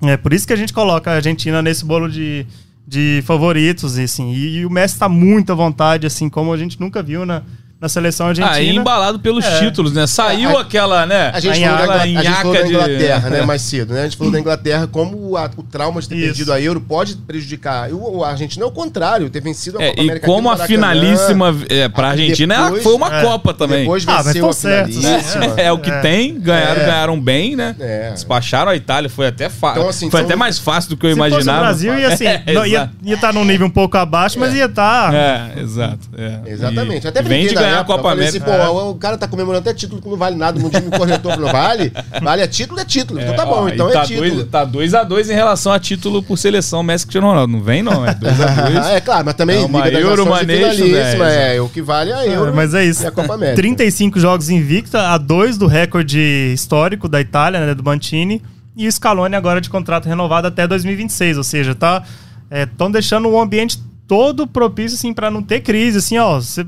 [0.03, 2.47] é por isso que a gente coloca a Argentina nesse bolo de,
[2.87, 6.81] de favoritos, assim, e, e o Messi tá muito à vontade, assim, como a gente
[6.81, 7.43] nunca viu na,
[7.81, 8.55] na seleção argentina.
[8.55, 9.59] Aí embalado pelos É.
[9.61, 10.07] títulos, né?
[10.07, 11.31] Saiu É, a- aquela, né?
[11.33, 14.01] A gente, falou da, a gente falou da de- Inglaterra, né, mais cedo, né?
[14.01, 16.25] A gente falou da Inglaterra como o, a- o trauma de ter Isso.
[16.27, 17.91] perdido a Euro pode prejudicar.
[17.91, 20.49] O, o Argentina é o contrário, ter vencido a É, Copa e América aqui como
[20.49, 23.81] a Maracanã, finalíssima é, pra Argentina ela depois- foi uma é, Copa também.
[23.81, 25.47] Depois Ah, mas venceu tão a finalíssima.
[25.47, 25.55] né?
[25.57, 26.01] É, o que É.
[26.01, 26.85] tem, ganharam, É.
[26.85, 27.75] ganharam bem, né?
[27.81, 28.11] É.
[28.13, 29.79] Despacharam a Itália, foi até fácil.
[29.81, 31.61] Então, assim, foi até mais fácil do que eu fosse o imaginava.
[31.61, 35.15] Brasil, ia assim, É, não, ia estar num nível um pouco abaixo, mas ia estar.
[35.15, 35.99] É, exato.
[36.17, 36.41] é.
[36.51, 37.05] Exatamente.
[37.05, 38.45] E Até vem de na ganhar a Copa América.
[38.53, 40.59] Assim, pô, o cara tá comemorando até título que não vale nada.
[40.59, 41.93] O Mundinho me cornetou, falou, vale?
[42.23, 43.21] Vale, é título, é título.
[43.21, 44.45] então tá bom, ó, então e é tá título.
[44.67, 47.53] Dois, tá 2x2 em relação a título por seleção Messi Cristiano Ronaldo.
[47.53, 48.05] Não vem, não.
[48.07, 48.91] É 2x2.
[48.97, 51.57] é claro, mas também É uma Liga Euro finalíssima, né?
[51.57, 52.51] é, o que vale é a Euro.
[52.51, 53.03] É, mas é isso.
[53.03, 53.57] E a Copa América.
[53.57, 56.19] 35 jogos invicta, a dois do recorde
[56.55, 58.43] histórico da Itália, né, do Mantini,
[58.77, 62.03] e o Scaloni agora de contrato renovado até 2026, ou seja, tá
[62.51, 66.67] estão deixando o ambiente todo propício assim para não ter crise, assim, ó, cê-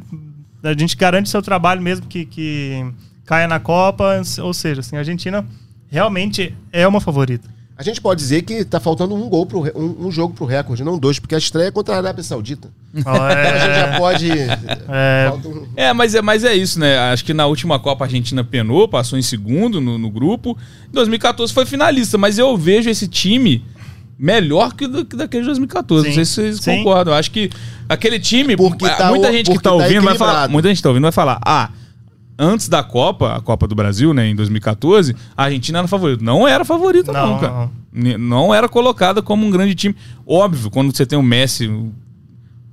[0.63, 2.85] a gente garante seu trabalho mesmo que, que
[3.25, 5.45] caia na Copa, ou seja, assim, a Argentina
[5.91, 7.49] realmente é uma favorita.
[7.77, 10.85] A gente pode dizer que tá faltando um gol pro, um, um jogo pro recorde,
[10.85, 12.69] não dois, porque a estreia é contra a Arábia Saudita.
[12.95, 14.31] Ó, Então a gente é, já pode.
[14.89, 15.27] É.
[15.31, 16.97] falta um- É, mas é, mas é isso, né?
[17.11, 20.57] Acho que na última Copa a Argentina penou, passou em segundo no, no grupo.
[20.89, 23.65] Em 2014 foi finalista, mas eu vejo esse time
[24.23, 26.07] melhor que, do, que daquele de 2014.
[26.07, 26.15] Não Sim.
[26.15, 26.77] sei se vocês Sim.
[26.79, 27.13] concordam.
[27.13, 27.51] Eu acho que
[27.89, 28.57] aquele time.
[28.57, 30.49] Porque tá muita gente que tá tá ouvindo vai falar.
[30.49, 31.71] Muita gente tá ouvindo vai falar, ah.
[32.39, 36.25] Antes da Copa, a Copa do Brasil, né, em 2014, a Argentina era favorita.
[36.25, 37.71] Não era favorita, não, Não, cara.
[37.93, 38.19] não.
[38.19, 39.95] Não era colocada como um grande time.
[40.27, 41.93] Óbvio, quando você tem o Messi, o-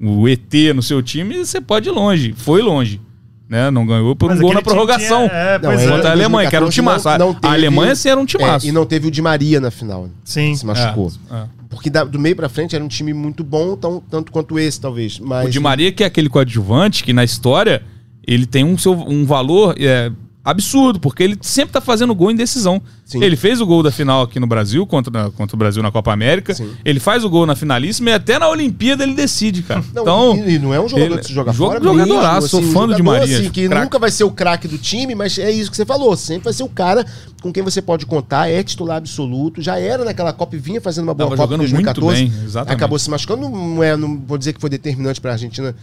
[0.02, 2.34] o ET no seu time, você pode ir longe.
[2.38, 3.02] Foi longe.
[3.50, 3.72] Né?
[3.72, 5.28] Não ganhou por um Mas gol na prorrogação.
[5.28, 5.90] tinha- é, Não, é, é.
[5.90, 7.20] Contra a Alemanha, que era um 2014 timaço.
[7.20, 8.66] não- não A Alemanha sim era um timaço.
[8.68, 10.08] É, e não teve o Di Maria na final.
[10.24, 10.56] Sim.
[10.56, 11.12] Se machucou.
[11.32, 11.44] É.
[11.68, 14.80] Porque da- do meio pra frente era um time muito bom, tão, tanto quanto esse,
[14.80, 15.18] talvez.
[15.20, 17.82] Mas, O Di Maria, que é aquele coadjuvante, que na história
[18.28, 20.12] ele tem um, seu, um valor é,
[20.44, 22.82] absurdo, porque ele sempre tá fazendo gol em decisão.
[23.06, 23.24] Sim.
[23.24, 26.14] Ele fez o gol da final aqui no Brasil, contra, contra o Brasil na Copa
[26.14, 26.54] América.
[26.54, 26.72] Sim.
[26.86, 29.84] Ele faz o gol na finalíssima e até na Olimpíada ele decide, cara.
[29.94, 31.84] Não, então, e, não é um jogador ele- de se jogar jogo- fora.
[31.84, 33.84] jogadoraço, sou um fã jogador, Maria, Assim, que craque.
[33.84, 36.16] nunca vai ser o craque do time, mas é isso que você falou.
[36.16, 37.06] Sempre vai ser o cara
[37.42, 39.62] com quem você pode contar, é titular absoluto.
[39.62, 42.24] Já era naquela Copa e vinha fazendo uma boa Tava Copa em jogando muito 2014.
[42.30, 42.76] bem, exatamente.
[42.76, 43.50] Acabou se machucando.
[43.50, 45.76] Não, é, não vou dizer que foi determinante pra Argentina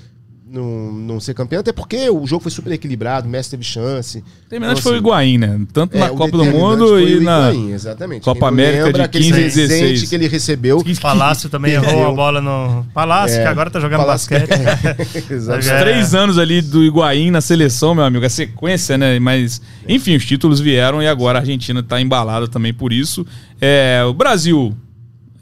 [0.48, 4.22] não, não ser campeã, até porque o jogo foi super equilibrado, o Messi teve chance.
[4.48, 5.60] terminante Então, foi o assim, Higuaín, né?
[5.72, 8.22] Tanto na é, o Copa do Mundo e na Higuaín, exatamente.
[8.22, 10.08] Copa América de lembra, aquele 15 e presente 16.
[10.08, 10.84] que ele recebeu.
[11.02, 12.86] Palácio também errou a bola no.
[12.94, 15.26] Palácio, É, que agora tá jogando Palácio- basquete.
[15.30, 15.68] Exatamente.
[15.68, 15.80] É.
[15.80, 18.24] Três anos ali do Higuaín na seleção, meu amigo.
[18.24, 19.18] A sequência, né?
[19.18, 23.26] Mas, enfim, os títulos vieram e agora a Argentina tá embalada também por isso.
[23.60, 24.76] É, o Brasil,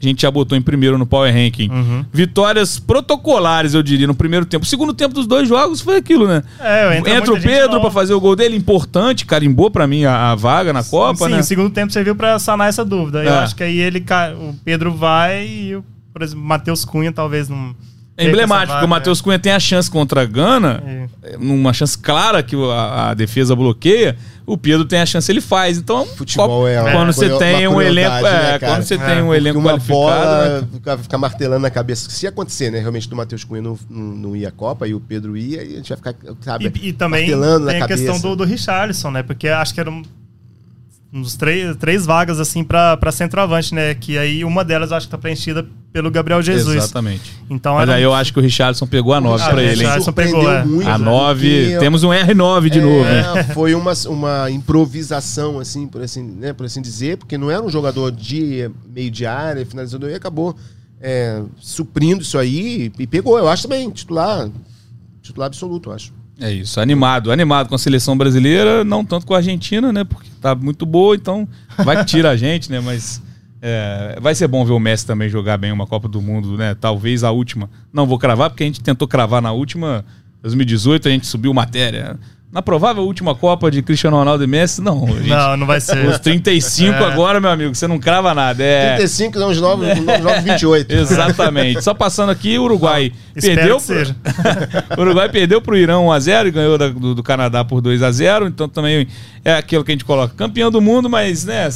[0.07, 1.69] a gente já botou em primeiro no Power Ranking.
[1.69, 2.05] Uhum.
[2.11, 4.63] Vitórias protocolares, eu diria, no primeiro tempo.
[4.65, 6.43] O segundo tempo dos dois jogos foi aquilo, né?
[6.59, 10.31] É, entra Entra o Pedro pra fazer o gol dele, importante, carimbou pra mim a,
[10.31, 11.39] a vaga na Copa, Sim, né?
[11.39, 13.23] o segundo tempo serviu pra sanar essa dúvida.
[13.23, 13.37] Eu É.
[13.39, 14.03] acho que aí ele,
[14.39, 15.83] o Pedro vai e, o,
[16.13, 17.75] por exemplo, o Matheus Cunha talvez não.
[18.17, 20.81] É emblemático, porque o Matheus Cunha tem a chance contra a Gana,
[21.21, 21.35] É.
[21.37, 25.77] numa chance clara que a, a defesa bloqueia, o Pedro tem a chance, ele faz.
[25.77, 28.73] Então, Futebol é uma quando você curio- tem uma um elenco, é, né, cara?
[28.75, 30.67] quando você É, tem um elenco uma qualificado, bola né?
[30.73, 32.09] fica, fica martelando na cabeça.
[32.09, 34.99] Se acontecer, né, realmente do Matheus Cunha não, não, não ia à Copa e o
[35.01, 37.87] Pedro ia, aí a gente vai ficar, sabe, E, e também martelando tem na a
[37.89, 38.27] questão cabeça.
[38.29, 39.23] do, do Richarlison, né?
[39.23, 40.01] Porque acho que eram
[41.11, 43.93] uns três, três vagas assim pra, pra centroavante, né?
[43.93, 45.65] Que aí uma delas eu acho que tá preenchida
[45.95, 46.75] pelo Gabriel Jesus.
[46.75, 47.31] Exatamente.
[47.49, 50.01] Então Mas aí eu acho que o Richardson pegou a 9 Ah, pra o ele,
[50.01, 50.65] Surpreendeu pegou, é.
[50.65, 53.23] muito, A né, 9, porque- temos um R9 de novo, hein?
[53.37, 57.63] É, foi uma, uma improvisação, assim, por assim, né, por assim dizer, porque não era
[57.63, 60.53] um jogador de meio de área, finalizador, e acabou
[60.99, 64.49] é, suprindo isso aí e pegou, eu acho também, titular,
[65.21, 66.11] titular absoluto, eu acho.
[66.41, 70.03] É isso, animado, animado com a seleção brasileira, não tanto com a Argentina, né?
[70.03, 71.47] Porque tá muito boa, então
[71.85, 72.81] vai que tira a gente, né?
[72.81, 73.21] Mas
[73.67, 76.75] é, vai ser bom ver o Messi também jogar bem uma Copa do Mundo, né?
[76.79, 77.67] Talvez a última.
[77.91, 80.05] Não vou cravar, porque a gente tentou cravar na última,
[80.43, 82.15] 2018, a gente subiu matéria.
[82.51, 85.05] Na provável última Copa de Cristiano Ronaldo e Messi, não.
[85.17, 86.07] gente- Não, não vai ser.
[86.07, 87.05] Os 35 É.
[87.11, 88.63] agora, meu amigo, você não crava nada.
[88.63, 90.89] É, 35 são os novos, os novos 28.
[90.93, 91.81] Exatamente.
[91.83, 93.75] Só passando aqui, o Uruguai Espero perdeu.
[93.77, 94.15] que seja.
[94.97, 98.47] o Uruguai perdeu pro Irã 1x0 e ganhou da- do, do Canadá por 2x0.
[98.47, 99.07] Então também
[99.43, 100.33] é aquilo que a gente coloca.
[100.35, 101.67] Campeão do mundo, mas, né?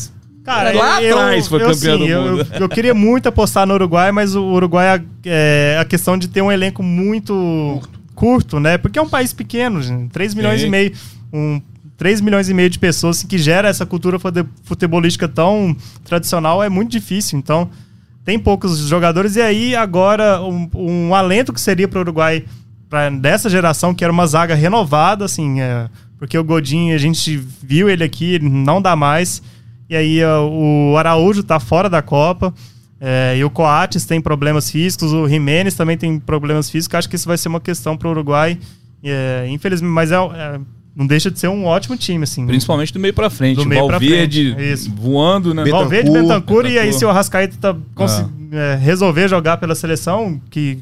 [0.56, 2.48] Cara, Lá eu- atrás foi eu, campeão sim, do eu- mundo.
[2.60, 6.52] Eu, queria muito apostar no Uruguai, mas o Uruguai é a questão de ter um
[6.52, 7.80] elenco muito
[8.16, 8.78] curto, né?
[8.78, 10.68] Porque é um país pequeno, gente, 3 milhões Sim.
[10.68, 10.92] e meio.
[11.32, 11.62] Um,
[11.98, 15.76] 3 milhões e meio de pessoas assim, que gera essa cultura fute- futebolística tão
[16.06, 17.38] tradicional é muito difícil.
[17.38, 17.70] Então,
[18.26, 19.36] tem poucos jogadores.
[19.36, 22.44] E aí, agora, um, um alento que seria para o Uruguai
[22.90, 25.88] pra, dessa geração, que era uma zaga renovada, assim, é,
[26.18, 29.42] porque o Godinho, a gente viu ele aqui, não dá mais.
[29.90, 32.54] E aí, o Araújo tá fora da Copa.
[33.02, 36.96] é, e o Coates tem problemas físicos, o Jimenez também tem problemas físicos.
[36.96, 38.60] Acho que isso vai ser uma questão para o Uruguai.
[39.02, 40.60] É, infelizmente, mas é, é-
[40.94, 42.46] não deixa de ser um ótimo time, assim.
[42.46, 43.56] Principalmente do meio pra frente.
[43.56, 44.92] Do meio pra Valverde frente, isso.
[44.94, 45.64] voando, né?
[45.72, 50.80] Valverde, Bentancur, e aí se o Arrascaeta tá cons- é, resolver jogar pela seleção, que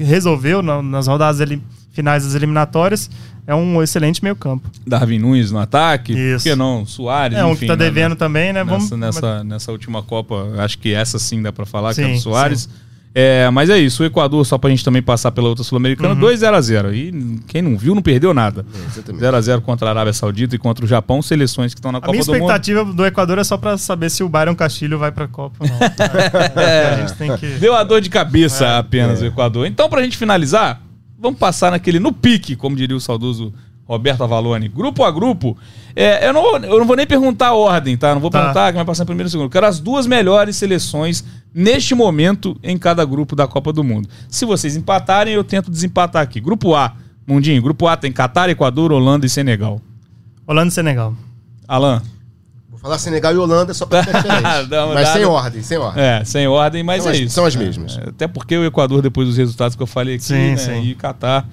[0.00, 1.62] resolveu na- nas rodadas eli-
[1.92, 3.10] finais das eliminatórias,
[3.46, 4.68] é um excelente meio campo.
[4.86, 6.12] Darwin Nunes no ataque.
[6.12, 6.44] Isso.
[6.44, 6.86] Por que não?
[6.86, 8.64] Soares, É um enfim, que tá né, devendo também, né?
[8.64, 12.14] Nessa, nessa, nessa última Copa, acho que essa sim dá pra falar, que é Sim,
[12.14, 12.68] do Soares.
[13.14, 15.64] É, mas é isso, o Equador, só pra gente também passar pela outra Uhum.
[15.66, 16.94] Sul-Americana, 2x0.
[16.94, 18.64] E quem não viu, não perdeu nada.
[18.90, 19.22] exatamente.
[19.22, 22.12] 0x0 contra a Arábia Saudita e contra o Japão, seleções que estão na A Copa
[22.12, 22.36] minha do Mundo.
[22.40, 25.68] expectativa do Equador é só pra saber se o Byron Castilho vai pra Copa ou
[25.68, 25.76] não.
[26.96, 27.46] a gente tem que...
[27.58, 28.78] Deu a dor de cabeça É.
[28.78, 29.66] apenas o Equador.
[29.66, 30.80] Então, pra gente finalizar,
[31.22, 33.54] vamos passar naquele no pique, como diria o saudoso
[33.86, 34.68] Roberto Avalone.
[34.68, 35.56] Grupo a grupo.
[35.94, 38.12] É, eu, não, eu não vou nem perguntar a ordem, tá?
[38.14, 38.40] Não vou Tá.
[38.40, 39.46] perguntar quem vai passar em primeiro e segundo.
[39.46, 44.08] Eu quero as duas melhores seleções neste momento em cada grupo da Copa do Mundo.
[44.28, 46.40] Se vocês empatarem, eu tento desempatar aqui.
[46.40, 46.94] Grupo A,
[47.26, 47.60] Mundinho.
[47.62, 49.80] Grupo A tem Catar, Equador, Holanda e Senegal.
[50.46, 51.14] Holanda e Senegal.
[51.68, 52.02] Alan.
[52.82, 54.68] Falar Senegal e Holanda só ficar diferente.
[54.68, 56.02] Dá uma Mas sem ordem, sem ordem.
[56.04, 57.34] É, sem ordem, mas São é as- isso.
[57.34, 57.96] são as mesmas.
[57.96, 60.82] É, até porque o Equador, depois dos resultados que eu falei aqui, Sim, né, sim.
[60.82, 61.48] e Catar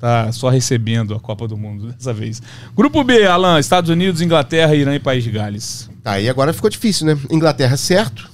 [0.00, 2.42] tá só recebendo a Copa do Mundo dessa vez.
[2.76, 5.88] Grupo B, Alan, Estados Unidos, Inglaterra, Irã e País de Gales.
[6.02, 7.16] Tá, e agora ficou difícil, né?
[7.30, 8.28] Inglaterra é certo.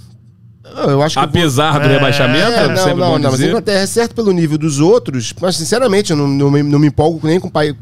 [0.65, 1.19] Eu acho que.
[1.25, 3.41] eu vou- Apesar do É, rebaixamento, É, é não, sempre não, bom não, mas.
[3.41, 6.87] Inglaterra é certo pelo nível dos outros, mas sinceramente eu não, não, me- não me
[6.89, 7.75] empolgo nem com o país,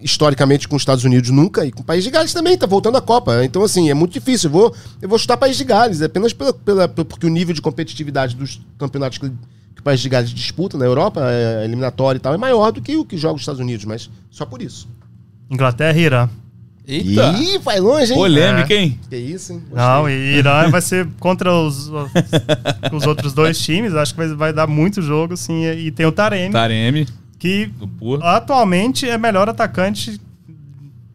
[0.00, 2.96] historicamente com os Estados Unidos nunca, e com o País de Gales também, tá voltando
[2.96, 3.44] a Copa.
[3.44, 4.48] Então, assim, é muito difícil.
[4.48, 7.54] Eu vou, eu vou chutar País de Gales, é apenas pela, pela, porque o nível
[7.54, 12.18] de competitividade dos campeonatos que, que o País de Gales disputa na Europa, é, eliminatório
[12.18, 14.60] e tal, é maior do que o que joga os Estados Unidos, mas só por
[14.60, 14.88] isso.
[15.50, 16.28] Inglaterra e Irã.
[16.86, 17.32] Eita!
[17.38, 18.18] Ih, vai longe, hein?
[18.18, 18.98] Polêmica, hein?
[19.08, 19.62] Que isso, hein?
[19.72, 21.88] Não, e Irã vai ser contra os,
[22.92, 23.94] os outros dois times.
[23.94, 25.64] Acho que vai, vai dar muito jogo, sim.
[25.64, 27.06] E tem o Taremi, Taremi,
[27.42, 27.68] que
[28.22, 30.20] atualmente é melhor atacante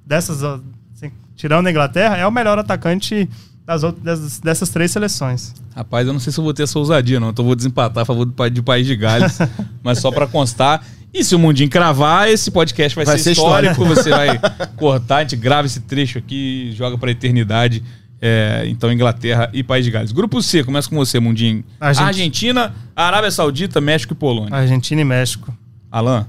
[0.05, 0.43] dessas.
[0.43, 3.29] assim, tirando a Inglaterra, é o melhor atacante
[3.65, 5.55] das outras, dessas, dessas três seleções.
[5.73, 7.29] Rapaz, eu não sei se eu vou ter essa ousadia, não.
[7.29, 9.39] Então eu vou desempatar a favor do, de País de Gales.
[9.81, 10.85] mas só pra constar.
[11.13, 13.85] E se o Mundinho cravar, esse podcast vai, Vai ser, ser histórico.
[13.85, 14.37] Você vai
[14.75, 17.81] cortar, a gente grava esse trecho aqui e joga pra eternidade.
[18.21, 20.11] É, então, Inglaterra e País de Gales.
[20.11, 21.63] Grupo C, começa com você, Mundinho.
[21.79, 22.07] Argentina.
[22.07, 24.53] Argentina, Arábia Saudita, México e Polônia.
[24.53, 25.55] Argentina e México.
[25.91, 26.27] Alan,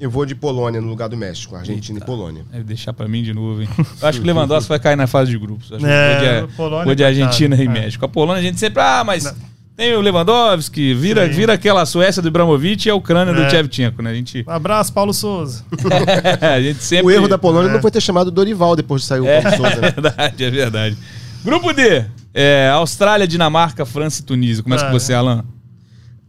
[0.00, 2.44] Eu vou de Polônia no lugar do México, Argentina e Polônia.
[2.50, 3.68] deve deixar pra mim de novo, hein?
[4.02, 5.72] Eu acho que o Lewandowski vai cair na fase de grupos.
[5.72, 7.76] Acho que É, vou de, Polônia, vou de Argentina coitado.
[7.76, 7.82] e É.
[7.84, 8.04] México.
[8.04, 9.34] A Polônia a gente sempre, ah, mas Não.
[9.76, 11.32] tem o Lewandowski, vira, Sim.
[11.32, 13.48] vira aquela Suécia do Ibrahimovic e a Ucrânia do É.
[13.50, 14.10] Shevchenko, né?
[14.10, 15.64] A gente, Um abraço, Paulo Souza.
[16.40, 17.06] a gente sempre...
[17.06, 17.72] O erro da Polônia É.
[17.72, 19.90] não foi ter chamado Dorival depois de sair o É Paulo Souza, né?
[19.92, 20.98] verdade, é verdade.
[21.44, 24.62] Grupo D, é, Austrália, Dinamarca, França e Tunísia.
[24.62, 24.88] Começa É.
[24.88, 25.44] com você, Alan.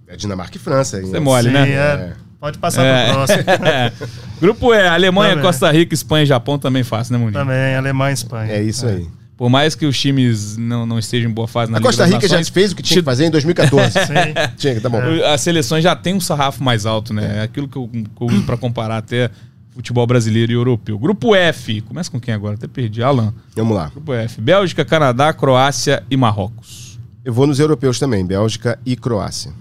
[0.07, 1.01] É Dinamarca e França.
[1.01, 1.69] Você mole, Sim, né?
[1.71, 2.13] é.
[2.39, 3.05] Pode passar É.
[3.05, 3.43] pro próximo.
[4.41, 5.45] Grupo E, Alemanha, Também.
[5.45, 7.39] Costa Rica, Espanha e Japão também fácil, né, Mundinho?
[7.43, 8.51] Também, Alemanha e Espanha.
[8.51, 9.07] É isso aí.
[9.38, 12.05] Por mais que os times não, não estejam em boa fase na A Liga Costa
[12.05, 13.91] Rica já Nações, fez o que tinha que fazer em 2014.
[14.05, 14.13] Sim.
[14.55, 14.99] Tinha, tá bom.
[15.25, 17.39] As seleções já têm um sarrafo mais alto, né?
[17.39, 19.29] É aquilo que eu, que eu uso pra comparar até
[19.73, 20.97] futebol brasileiro e europeu.
[20.97, 22.55] Grupo F, começa com quem agora?
[22.55, 23.03] Até perdi.
[23.03, 23.33] Alan.
[23.57, 23.89] Vamos lá.
[23.89, 26.97] Grupo F, Bélgica, Canadá, Croácia e Marrocos.
[27.25, 29.51] Eu vou nos europeus também, Bélgica e Croácia.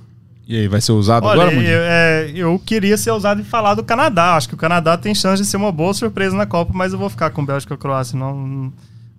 [0.47, 1.75] E aí, vai ser usado Olha, agora, eu, Mundinho?
[1.77, 4.37] é, eu queria ser ousado em falar do Canadá.
[4.37, 6.99] Acho que o Canadá tem chance de ser uma boa surpresa na Copa, mas eu
[6.99, 8.19] vou ficar com Bélgica e Croácia.
[8.19, 8.71] Não,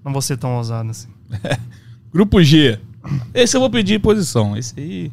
[0.03, 1.07] não vou ser tão ousado assim.
[2.13, 2.77] Grupo G.
[3.33, 4.55] Esse eu vou pedir posição.
[4.55, 5.11] Esse aí.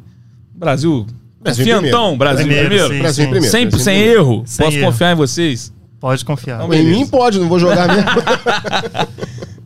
[0.53, 1.07] Brasil.
[1.41, 2.15] Brasil primeiro.
[2.15, 2.93] Brasil em Primeiro, primeiro.
[2.93, 3.29] sim, Brasil sim.
[3.31, 3.51] primeiro.
[3.51, 4.19] Sem, Brasil em sem primeiro.
[4.21, 4.43] erro.
[4.45, 4.85] Sem Posso erro.
[4.91, 5.73] confiar em vocês?
[5.99, 6.63] Pode confiar.
[6.63, 8.09] Então, Em mim pode, não vou jogar mesmo.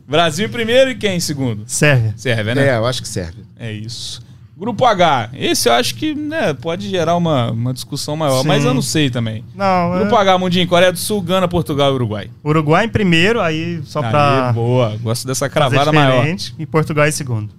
[0.06, 1.64] Brasil em primeiro e quem em segundo?
[1.66, 2.14] Sérvia.
[2.16, 2.68] Sérvia, né?
[2.68, 3.42] é, eu acho que serve.
[3.58, 4.22] É isso.
[4.58, 5.30] Grupo H.
[5.34, 8.48] Esse eu acho que né, pode gerar uma, uma discussão maior, Sim.
[8.48, 9.44] mas eu não sei também.
[9.54, 12.30] Não, Grupo é, H, Mundinho, Coreia do Sul, Gana, Portugal e Uruguai.
[12.44, 14.96] Uruguai em primeiro, aí só pra Aí, boa.
[15.00, 16.16] Gosto dessa cravada maior.
[16.16, 16.54] diferente.
[16.58, 17.54] E Portugal em segundo.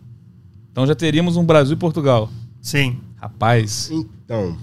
[0.72, 2.30] Então já teríamos um Brasil e Portugal.
[2.62, 3.00] Sim.
[3.16, 4.58] Rapaz, Então,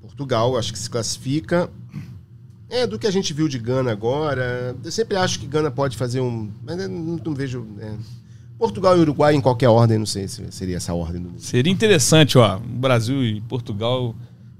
[0.00, 1.70] Portugal, acho que se classifica.
[2.70, 5.96] É, do que a gente viu de Gana agora, eu sempre acho que Gana pode
[5.96, 6.50] fazer um.
[6.64, 7.64] Mas eu não, não vejo.
[7.80, 7.92] é.
[8.64, 11.40] Portugal e Uruguai em qualquer ordem, não sei se seria essa ordem do mundo.
[11.40, 12.58] Seria interessante, ó.
[12.58, 14.14] Brasil e Portugal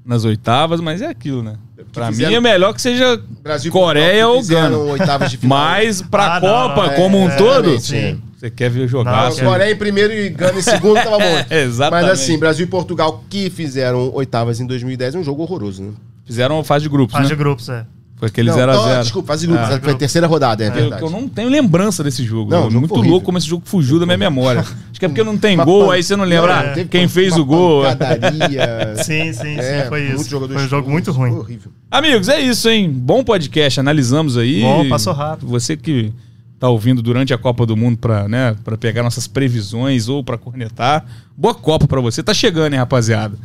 [0.04, 1.56] nas oitavas, mas é aquilo, né?
[1.92, 4.92] Pra fizeram- mim é melhor que seja Brasil Coreia ou fizeram Gana.
[4.92, 5.58] oitavas de final.
[5.58, 7.82] Mas pra Ah, Copa não, como um é, todo, exatamente,
[8.16, 8.22] sim.
[8.36, 9.24] você quer ver jogar.
[9.24, 11.44] Não, você- Coreia em primeiro e Gana em segundo, tava bom.
[11.54, 12.08] Exatamente.
[12.10, 15.92] Mas assim, Brasil e Portugal que fizeram oitavas em 2010 é um jogo horroroso, né?
[16.26, 17.34] Fizeram fase de grupos, Fase né?
[17.34, 17.86] de grupos, é.
[18.24, 18.62] Foi aquele Não, 0x0.
[18.90, 19.70] então, Desculpa, fase de grupos.
[19.70, 21.02] Ah, foi a terceira rodada, é, Eu, verdade.
[21.02, 22.50] eu não tenho lembrança desse jogo.
[22.50, 24.60] Não, É jogo muito louco como esse jogo fugiu da minha memória.
[24.62, 26.74] Acho que é porque não tem Uma gol, pan- aí você não lembra Não, ah,
[26.74, 27.82] teve quem fez o gol.
[29.04, 30.30] Sim, sim, É, sim, foi isso.
[30.30, 31.32] Foi um jogo muito ruim.
[31.32, 31.70] horrível.
[31.90, 32.90] Amigos, é isso, hein?
[32.90, 34.62] Bom podcast, analisamos aí.
[34.62, 35.46] Bom, passou rápido.
[35.48, 36.12] Você que
[36.58, 40.38] tá ouvindo durante a Copa do Mundo pra, né, pra pegar nossas previsões ou pra
[40.38, 41.04] cornetar.
[41.36, 42.22] Boa Copa pra você.
[42.22, 43.36] Tá chegando, hein, rapaziada?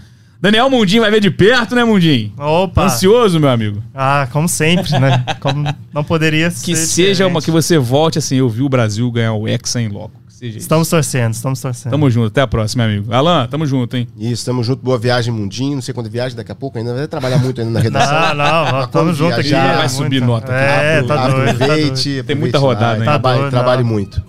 [0.42, 2.32] Daniel Mundinho vai ver de perto, né, Mundinho?
[2.38, 2.86] Opa!
[2.86, 3.84] Ansioso, meu amigo?
[3.94, 5.24] Ah, como sempre, né?
[5.42, 5.64] Como
[5.94, 7.32] não poderia Que ser seja diferente.
[7.32, 10.14] uma que você volte assim, eu vi o Brasil ganhar o Hexa em loco.
[10.28, 10.60] Que seja isso.
[10.60, 11.92] Estamos torcendo, estamos torcendo.
[11.92, 13.14] Tamo junto, até a próxima, meu amigo.
[13.14, 14.08] Alan, tamo junto, hein?
[14.18, 14.82] Isso, tamo junto.
[14.82, 15.76] Boa viagem, Mundinho.
[15.76, 18.14] Não sei quando viagem, daqui a pouco ainda vai trabalhar muito ainda na redação.
[18.14, 19.50] Não, não, Mas estamos quando juntos aqui.
[19.50, 19.92] viajar, vai muito.
[19.92, 20.64] subir nota aqui.
[20.64, 21.28] É, tá doido.
[21.28, 21.50] Tá doido.
[21.64, 22.24] Aproveite.
[22.26, 23.04] Tem muita aproveite rodada.
[23.04, 23.90] Trabalhe, Tá doido, trabalhe não.
[23.90, 24.24] muito.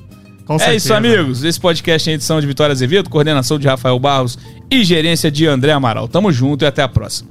[0.50, 0.76] Com É certeza.
[0.78, 1.44] isso, amigos.
[1.44, 4.36] Esse podcast é edição de Vitória Azevedo, coordenação de Rafael Barros
[4.68, 6.08] e gerência de André Amaral.
[6.08, 7.28] Tamo junto e até a próxima.